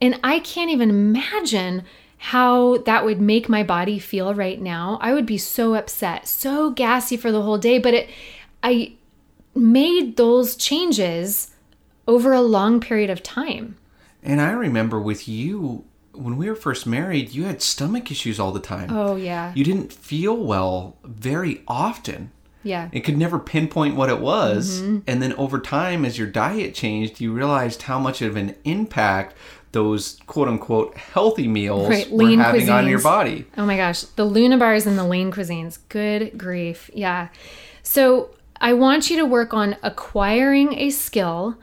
[0.02, 1.84] And i can't even imagine
[2.24, 6.70] how that would make my body feel right now, I would be so upset, so
[6.70, 7.80] gassy for the whole day.
[7.80, 8.10] But it,
[8.64, 8.94] I
[9.54, 11.52] made those changes
[12.08, 13.76] over a long period of time.
[14.24, 18.54] And I remember with you, when we were first married, you had stomach issues all
[18.54, 18.90] the time.
[18.90, 19.52] Oh, yeah.
[19.54, 22.32] You didn't feel well very often.
[22.64, 22.88] Yeah.
[22.94, 24.80] It could never pinpoint what it was.
[24.80, 25.00] Mm-hmm.
[25.08, 29.36] And then over time, as your diet changed, you realized how much of an impact
[29.74, 32.74] those quote unquote healthy meals right, lean were having cuisines.
[32.74, 33.46] on your body.
[33.58, 35.80] Oh my gosh, the Luna bars and the lean cuisines.
[35.90, 36.90] Good grief.
[36.94, 37.28] Yeah.
[37.82, 38.30] So
[38.62, 41.58] I want you to work on acquiring a skill,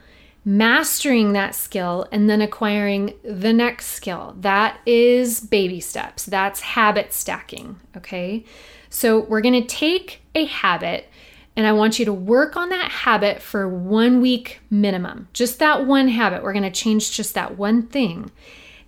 [0.45, 4.35] mastering that skill, and then acquiring the next skill.
[4.39, 6.27] That is baby steps.
[6.27, 7.81] That's habit stacking.
[7.97, 8.45] Okay.
[8.91, 11.09] So we're going to take a habit
[11.57, 15.29] and I want you to work on that habit for one week minimum.
[15.33, 16.43] Just that one habit.
[16.43, 18.31] We're going to change just that one thing.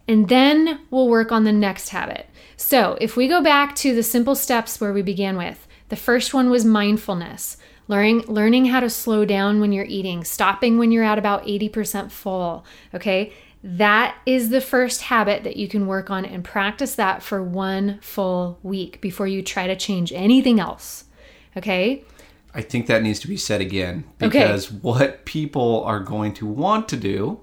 [0.08, 2.28] And then we'll work on the next habit.
[2.56, 6.32] So if we go back to the simple steps where we began with, the first
[6.32, 7.56] one was mindfulness.
[7.88, 12.10] learning learning how to slow down when you're eating, stopping when you're at about 80%
[12.10, 13.32] full, okay?
[13.64, 17.98] That is the first habit that you can work on and practice that for one
[18.00, 21.04] full week before you try to change anything else.
[21.56, 22.04] Okay?
[22.54, 24.78] I think that needs to be said again because okay.
[24.82, 27.40] what people are going to want to do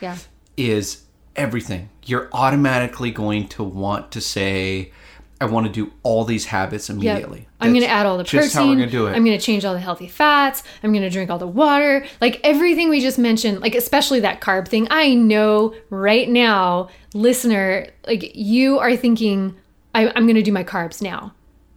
[0.00, 0.16] yeah.
[0.56, 1.88] is everything.
[2.04, 4.92] You're automatically going to want to say,
[5.40, 7.40] I want to do all these habits immediately.
[7.40, 7.48] Yep.
[7.60, 8.50] I'm going to add all the protein.
[8.50, 9.16] how we're going to do it.
[9.16, 10.62] I'm going to change all the healthy fats.
[10.82, 12.06] I'm going to drink all the water.
[12.20, 14.86] Like everything we just mentioned, like especially that carb thing.
[14.90, 19.56] I know right now, listener, like you are thinking,
[19.94, 21.34] I, I'm going to do my carbs now.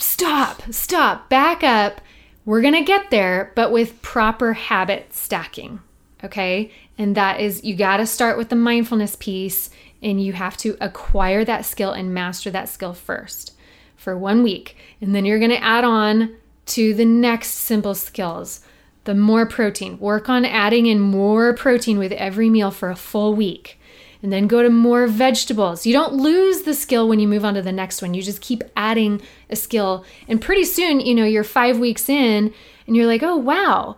[0.00, 2.00] stop, stop, back up.
[2.44, 5.80] We're going to get there, but with proper habit stacking.
[6.24, 6.72] Okay.
[6.96, 9.70] And that is, you got to start with the mindfulness piece
[10.02, 13.52] and you have to acquire that skill and master that skill first
[13.96, 14.76] for one week.
[15.00, 16.36] And then you're going to add on
[16.66, 18.60] to the next simple skills
[19.04, 19.98] the more protein.
[19.98, 23.77] Work on adding in more protein with every meal for a full week.
[24.22, 25.86] And then go to more vegetables.
[25.86, 28.14] You don't lose the skill when you move on to the next one.
[28.14, 30.04] You just keep adding a skill.
[30.26, 32.52] And pretty soon, you know, you're five weeks in
[32.86, 33.96] and you're like, oh, wow,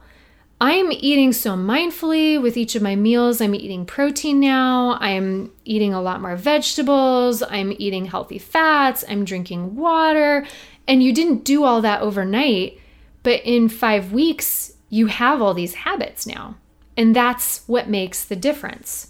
[0.61, 3.41] I'm eating so mindfully with each of my meals.
[3.41, 4.99] I'm eating protein now.
[5.01, 7.43] I'm eating a lot more vegetables.
[7.43, 9.03] I'm eating healthy fats.
[9.09, 10.47] I'm drinking water.
[10.87, 12.79] And you didn't do all that overnight,
[13.23, 16.57] but in five weeks, you have all these habits now.
[16.95, 19.10] And that's what makes the difference.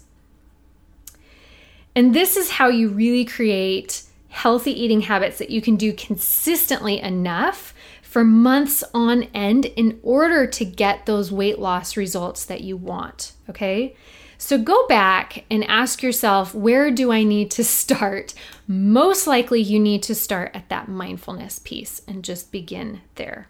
[1.95, 6.99] And this is how you really create healthy eating habits that you can do consistently
[6.99, 12.77] enough for months on end in order to get those weight loss results that you
[12.77, 13.33] want.
[13.49, 13.95] Okay.
[14.37, 18.33] So go back and ask yourself, where do I need to start?
[18.67, 23.49] Most likely, you need to start at that mindfulness piece and just begin there.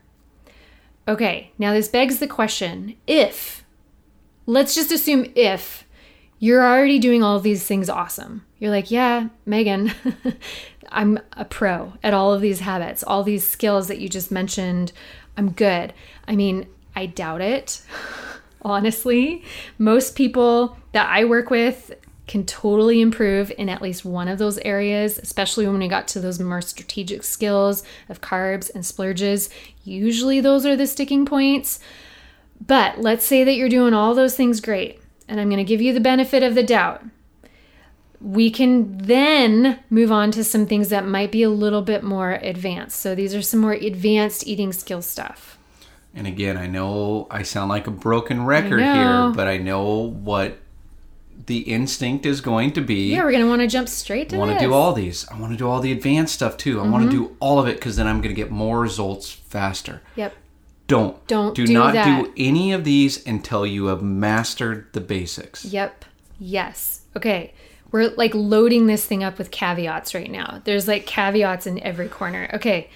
[1.07, 3.63] Okay, now this begs the question if,
[4.45, 5.87] let's just assume if
[6.41, 8.43] you're already doing all these things awesome.
[8.57, 9.91] You're like, yeah, Megan,
[10.91, 14.91] I'm a pro at all of these habits, all these skills that you just mentioned.
[15.37, 15.93] I'm good.
[16.27, 16.65] I mean,
[16.95, 17.83] I doubt it.
[18.63, 19.43] Honestly,
[19.77, 21.93] most people that I work with
[22.25, 26.19] can totally improve in at least one of those areas, especially when we got to
[26.19, 29.51] those more strategic skills of carbs and splurges.
[29.83, 31.79] Usually, those are the sticking points.
[32.65, 35.00] But let's say that you're doing all those things great,
[35.31, 37.03] and I'm going to give you the benefit of the doubt
[38.21, 42.33] we can then move on to some things that might be a little bit more
[42.33, 42.99] advanced.
[42.99, 45.57] So these are some more advanced eating skill stuff.
[46.13, 50.59] And again, I know I sound like a broken record here, but I know what
[51.47, 53.13] the instinct is going to be.
[53.13, 55.27] Yeah, we're going to want to jump straight to I want to do all these.
[55.29, 56.79] I want to do all the advanced stuff too.
[56.79, 56.91] I mm-hmm.
[56.91, 60.01] want to do all of it because then I'm going to get more results faster.
[60.15, 60.35] Yep.
[60.91, 61.27] Don't.
[61.27, 62.23] Don't do, do not that.
[62.23, 65.65] do any of these until you have mastered the basics.
[65.65, 66.05] Yep.
[66.39, 67.01] Yes.
[67.15, 67.53] Okay
[67.91, 70.61] we're like loading this thing up with caveats right now.
[70.63, 72.49] There's like caveats in every corner.
[72.53, 72.89] Okay.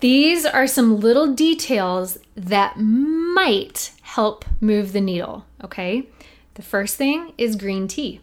[0.00, 5.44] These are some little details that might help move the needle.
[5.62, 6.08] Okay.
[6.54, 8.20] The first thing is green tea.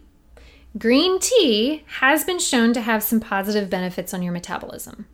[0.76, 5.06] Green tea has been shown to have some positive benefits on your metabolism.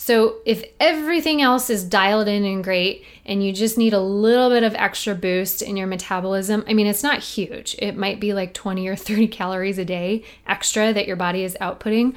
[0.00, 4.48] So, if everything else is dialed in and great, and you just need a little
[4.48, 7.74] bit of extra boost in your metabolism, I mean, it's not huge.
[7.80, 11.56] It might be like 20 or 30 calories a day extra that your body is
[11.60, 12.14] outputting.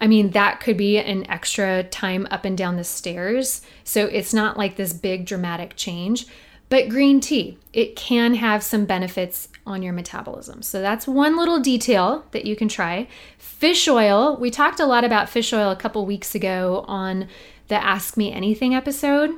[0.00, 3.60] I mean, that could be an extra time up and down the stairs.
[3.84, 6.26] So, it's not like this big dramatic change.
[6.70, 10.62] But green tea, it can have some benefits on your metabolism.
[10.62, 13.08] So that's one little detail that you can try.
[13.38, 17.28] Fish oil, we talked a lot about fish oil a couple weeks ago on
[17.68, 19.30] the Ask Me Anything episode.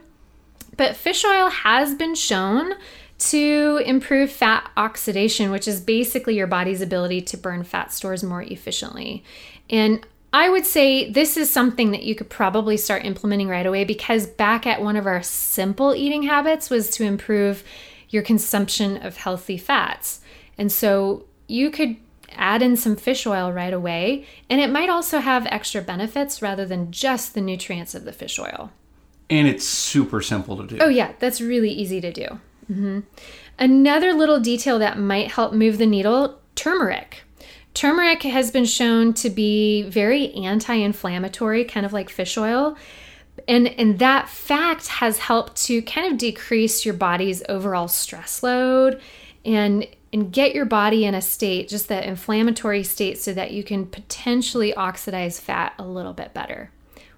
[0.76, 2.74] But fish oil has been shown
[3.18, 8.42] to improve fat oxidation, which is basically your body's ability to burn fat stores more
[8.42, 9.22] efficiently.
[9.70, 13.84] And I would say this is something that you could probably start implementing right away
[13.84, 17.62] because back at one of our simple eating habits was to improve
[18.12, 20.20] your consumption of healthy fats.
[20.56, 21.96] And so you could
[22.30, 26.64] add in some fish oil right away, and it might also have extra benefits rather
[26.64, 28.70] than just the nutrients of the fish oil.
[29.28, 30.78] And it's super simple to do.
[30.80, 32.26] Oh, yeah, that's really easy to do.
[32.70, 33.00] Mm-hmm.
[33.58, 37.22] Another little detail that might help move the needle turmeric.
[37.74, 42.76] Turmeric has been shown to be very anti inflammatory, kind of like fish oil.
[43.48, 49.00] And, and that fact has helped to kind of decrease your body's overall stress load
[49.44, 53.64] and, and get your body in a state, just that inflammatory state, so that you
[53.64, 56.70] can potentially oxidize fat a little bit better.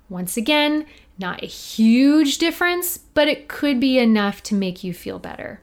[0.09, 0.87] Once again,
[1.19, 5.61] not a huge difference, but it could be enough to make you feel better.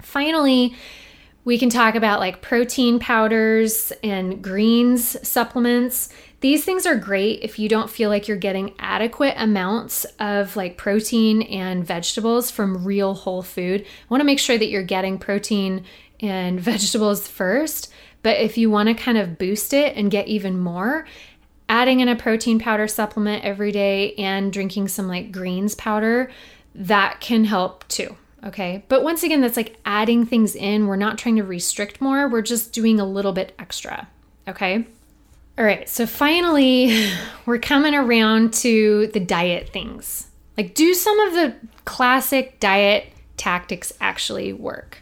[0.00, 0.74] Finally,
[1.44, 6.08] we can talk about like protein powders and greens supplements.
[6.42, 10.76] These things are great if you don't feel like you're getting adequate amounts of like
[10.76, 13.82] protein and vegetables from real whole food.
[13.82, 15.84] I want to make sure that you're getting protein
[16.18, 17.92] and vegetables first,
[18.24, 21.06] but if you want to kind of boost it and get even more,
[21.68, 26.28] adding in a protein powder supplement every day and drinking some like greens powder,
[26.74, 28.16] that can help too.
[28.42, 28.82] Okay.
[28.88, 30.88] But once again, that's like adding things in.
[30.88, 34.08] We're not trying to restrict more, we're just doing a little bit extra.
[34.48, 34.88] Okay.
[35.58, 35.88] All right.
[35.88, 37.10] So finally,
[37.46, 40.28] we're coming around to the diet things.
[40.56, 44.98] Like, do some of the classic diet tactics actually work?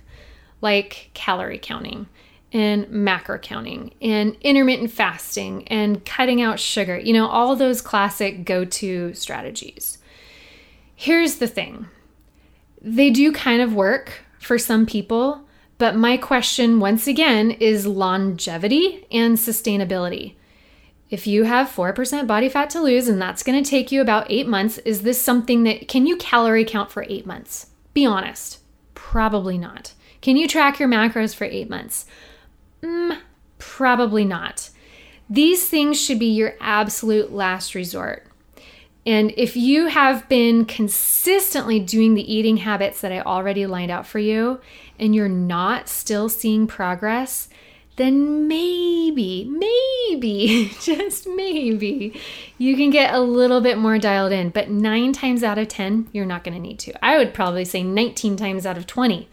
[0.60, 2.06] Like calorie counting
[2.52, 8.44] and macro counting and intermittent fasting and cutting out sugar, you know, all those classic
[8.44, 9.98] go to strategies.
[10.94, 11.88] Here's the thing
[12.82, 15.42] they do kind of work for some people,
[15.78, 20.34] but my question once again is longevity and sustainability.
[21.10, 24.30] If you have 4% body fat to lose and that's going to take you about
[24.30, 27.66] eight months, is this something that can you calorie count for eight months?
[27.92, 28.60] Be honest.
[28.94, 29.92] Probably not.
[30.20, 32.06] Can you track your macros for eight months?
[32.82, 33.18] Mm,
[33.58, 34.70] probably not.
[35.28, 38.26] These things should be your absolute last resort.
[39.06, 44.06] And if you have been consistently doing the eating habits that I already lined out
[44.06, 44.60] for you
[44.98, 47.48] and you're not still seeing progress,
[47.96, 52.18] then maybe, maybe, just maybe,
[52.56, 54.50] you can get a little bit more dialed in.
[54.50, 57.04] But nine times out of 10, you're not going to need to.
[57.04, 59.28] I would probably say 19 times out of 20.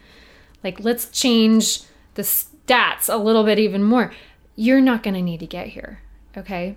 [0.64, 1.82] Like, let's change
[2.16, 4.12] the stats a little bit even more.
[4.55, 6.01] You're not going to need to get here.
[6.36, 6.76] Okay.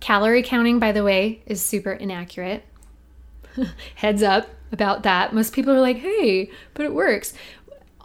[0.00, 2.64] Calorie counting, by the way, is super inaccurate.
[3.96, 5.32] Heads up about that.
[5.32, 7.32] Most people are like, hey, but it works.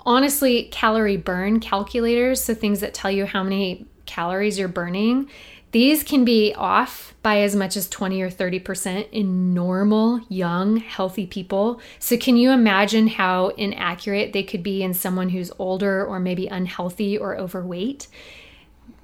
[0.05, 5.29] Honestly, calorie burn calculators, so things that tell you how many calories you're burning,
[5.71, 11.25] these can be off by as much as 20 or 30% in normal, young, healthy
[11.25, 11.79] people.
[11.99, 16.47] So, can you imagine how inaccurate they could be in someone who's older or maybe
[16.47, 18.07] unhealthy or overweight?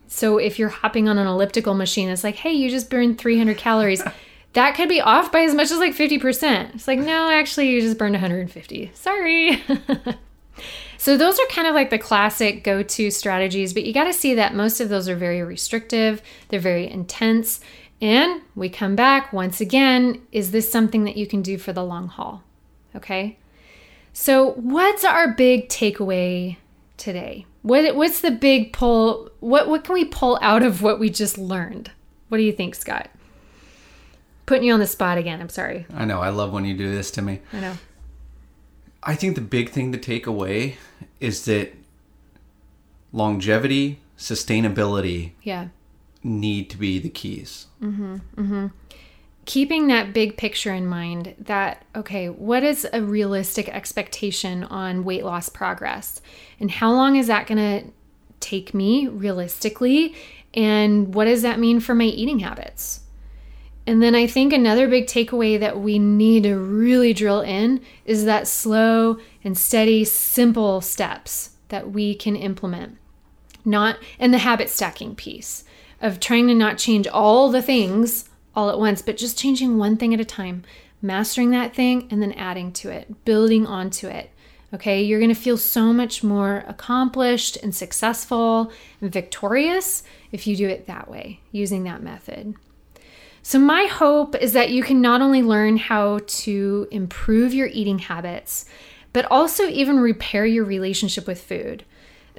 [0.10, 3.58] So if you're hopping on an elliptical machine, it's like, hey, you just burned 300
[3.58, 4.02] calories.
[4.54, 6.76] that could be off by as much as like 50%.
[6.76, 8.92] It's like, no, actually, you just burned 150.
[8.96, 9.64] Sorry.
[11.00, 14.14] so those are kind of like the classic go to strategies, but you got to
[14.14, 17.62] see that most of those are very restrictive, they're very intense.
[18.02, 21.86] And we come back once again is this something that you can do for the
[21.86, 22.44] long haul?
[22.94, 23.38] Okay.
[24.12, 26.58] So, what's our big takeaway
[26.98, 27.46] today?
[27.62, 29.30] What what's the big pull?
[29.40, 31.92] What what can we pull out of what we just learned?
[32.28, 33.10] What do you think, Scott?
[34.46, 35.40] Putting you on the spot again.
[35.40, 35.86] I'm sorry.
[35.94, 36.20] I know.
[36.20, 37.40] I love when you do this to me.
[37.54, 37.78] I know.
[39.02, 40.78] I think the big thing to take away
[41.20, 41.74] is that
[43.12, 45.70] longevity, sustainability, yeah,
[46.24, 47.68] need to be the keys.
[47.82, 48.16] Mm-hmm.
[48.36, 48.68] Mm-hmm
[49.50, 55.26] keeping that big picture in mind that, okay, what is a realistic expectation on weight
[55.26, 56.22] loss progress?
[56.60, 57.92] And how long is that going to
[58.40, 60.14] take me realistically?
[60.54, 63.00] And what does that mean for my eating habits?
[63.90, 68.24] And then I think another big takeaway that we need to really drill in is
[68.26, 73.00] that slow and steady, simple steps that we can implement.
[73.66, 75.64] Not, and the habit stacking piece
[76.02, 79.98] of trying to not change all the things all at once, but just changing one
[79.98, 80.66] thing at a time,
[81.02, 84.30] mastering that thing and then adding to it, building onto it.
[84.72, 88.72] Okay, you're gonna feel so much more accomplished and successful
[89.02, 92.54] and victorious if you do it that way, using that method.
[93.42, 98.00] So, my hope is that you can not only learn how to improve your eating
[98.00, 98.66] habits,
[99.14, 101.84] but also even repair your relationship with food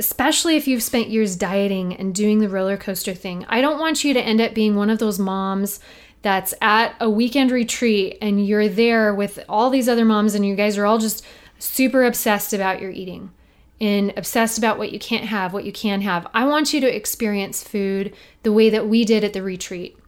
[0.00, 3.44] especially if you've spent years dieting and doing the roller coaster thing.
[3.50, 5.78] I don't want you to end up being one of those moms
[6.22, 10.54] that's at a weekend retreat and you're there with all these other moms and you
[10.54, 11.22] guys are all just
[11.58, 13.30] super obsessed about your eating
[13.78, 16.26] and obsessed about what you can't have, what you can have.
[16.32, 19.98] I want you to experience food the way that we did at the retreat.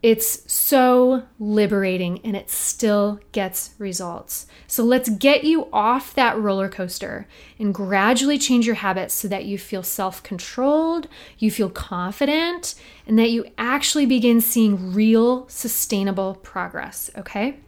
[0.00, 4.46] It's so liberating and it still gets results.
[4.68, 7.26] So let's get you off that roller coaster
[7.58, 12.76] and gradually change your habits so that you feel self controlled, you feel confident,
[13.08, 17.58] and that you actually begin seeing real sustainable progress, okay?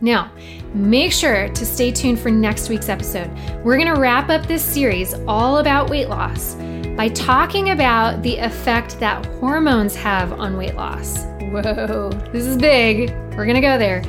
[0.00, 0.32] Now,
[0.72, 3.30] make sure to stay tuned for next week's episode.
[3.62, 6.54] We're gonna wrap up this series all about weight loss
[6.96, 13.10] by talking about the effect that hormones have on weight loss Whoa, this is big.
[13.36, 14.00] We're going to go there.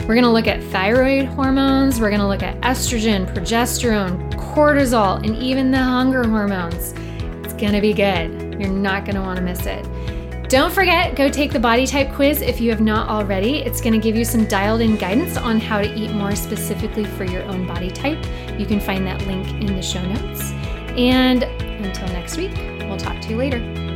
[0.00, 5.24] We're going to look at thyroid hormones, we're going to look at estrogen, progesterone, cortisol,
[5.24, 6.92] and even the hunger hormones.
[7.42, 8.60] It's going to be good.
[8.60, 9.82] You're not going to want to miss it.
[10.50, 13.60] Don't forget, go take the body type quiz if you have not already.
[13.60, 17.04] It's going to give you some dialed in guidance on how to eat more specifically
[17.04, 18.22] for your own body type.
[18.58, 20.50] You can find that link in the show notes.
[20.98, 23.89] And until next week, we'll talk to you later.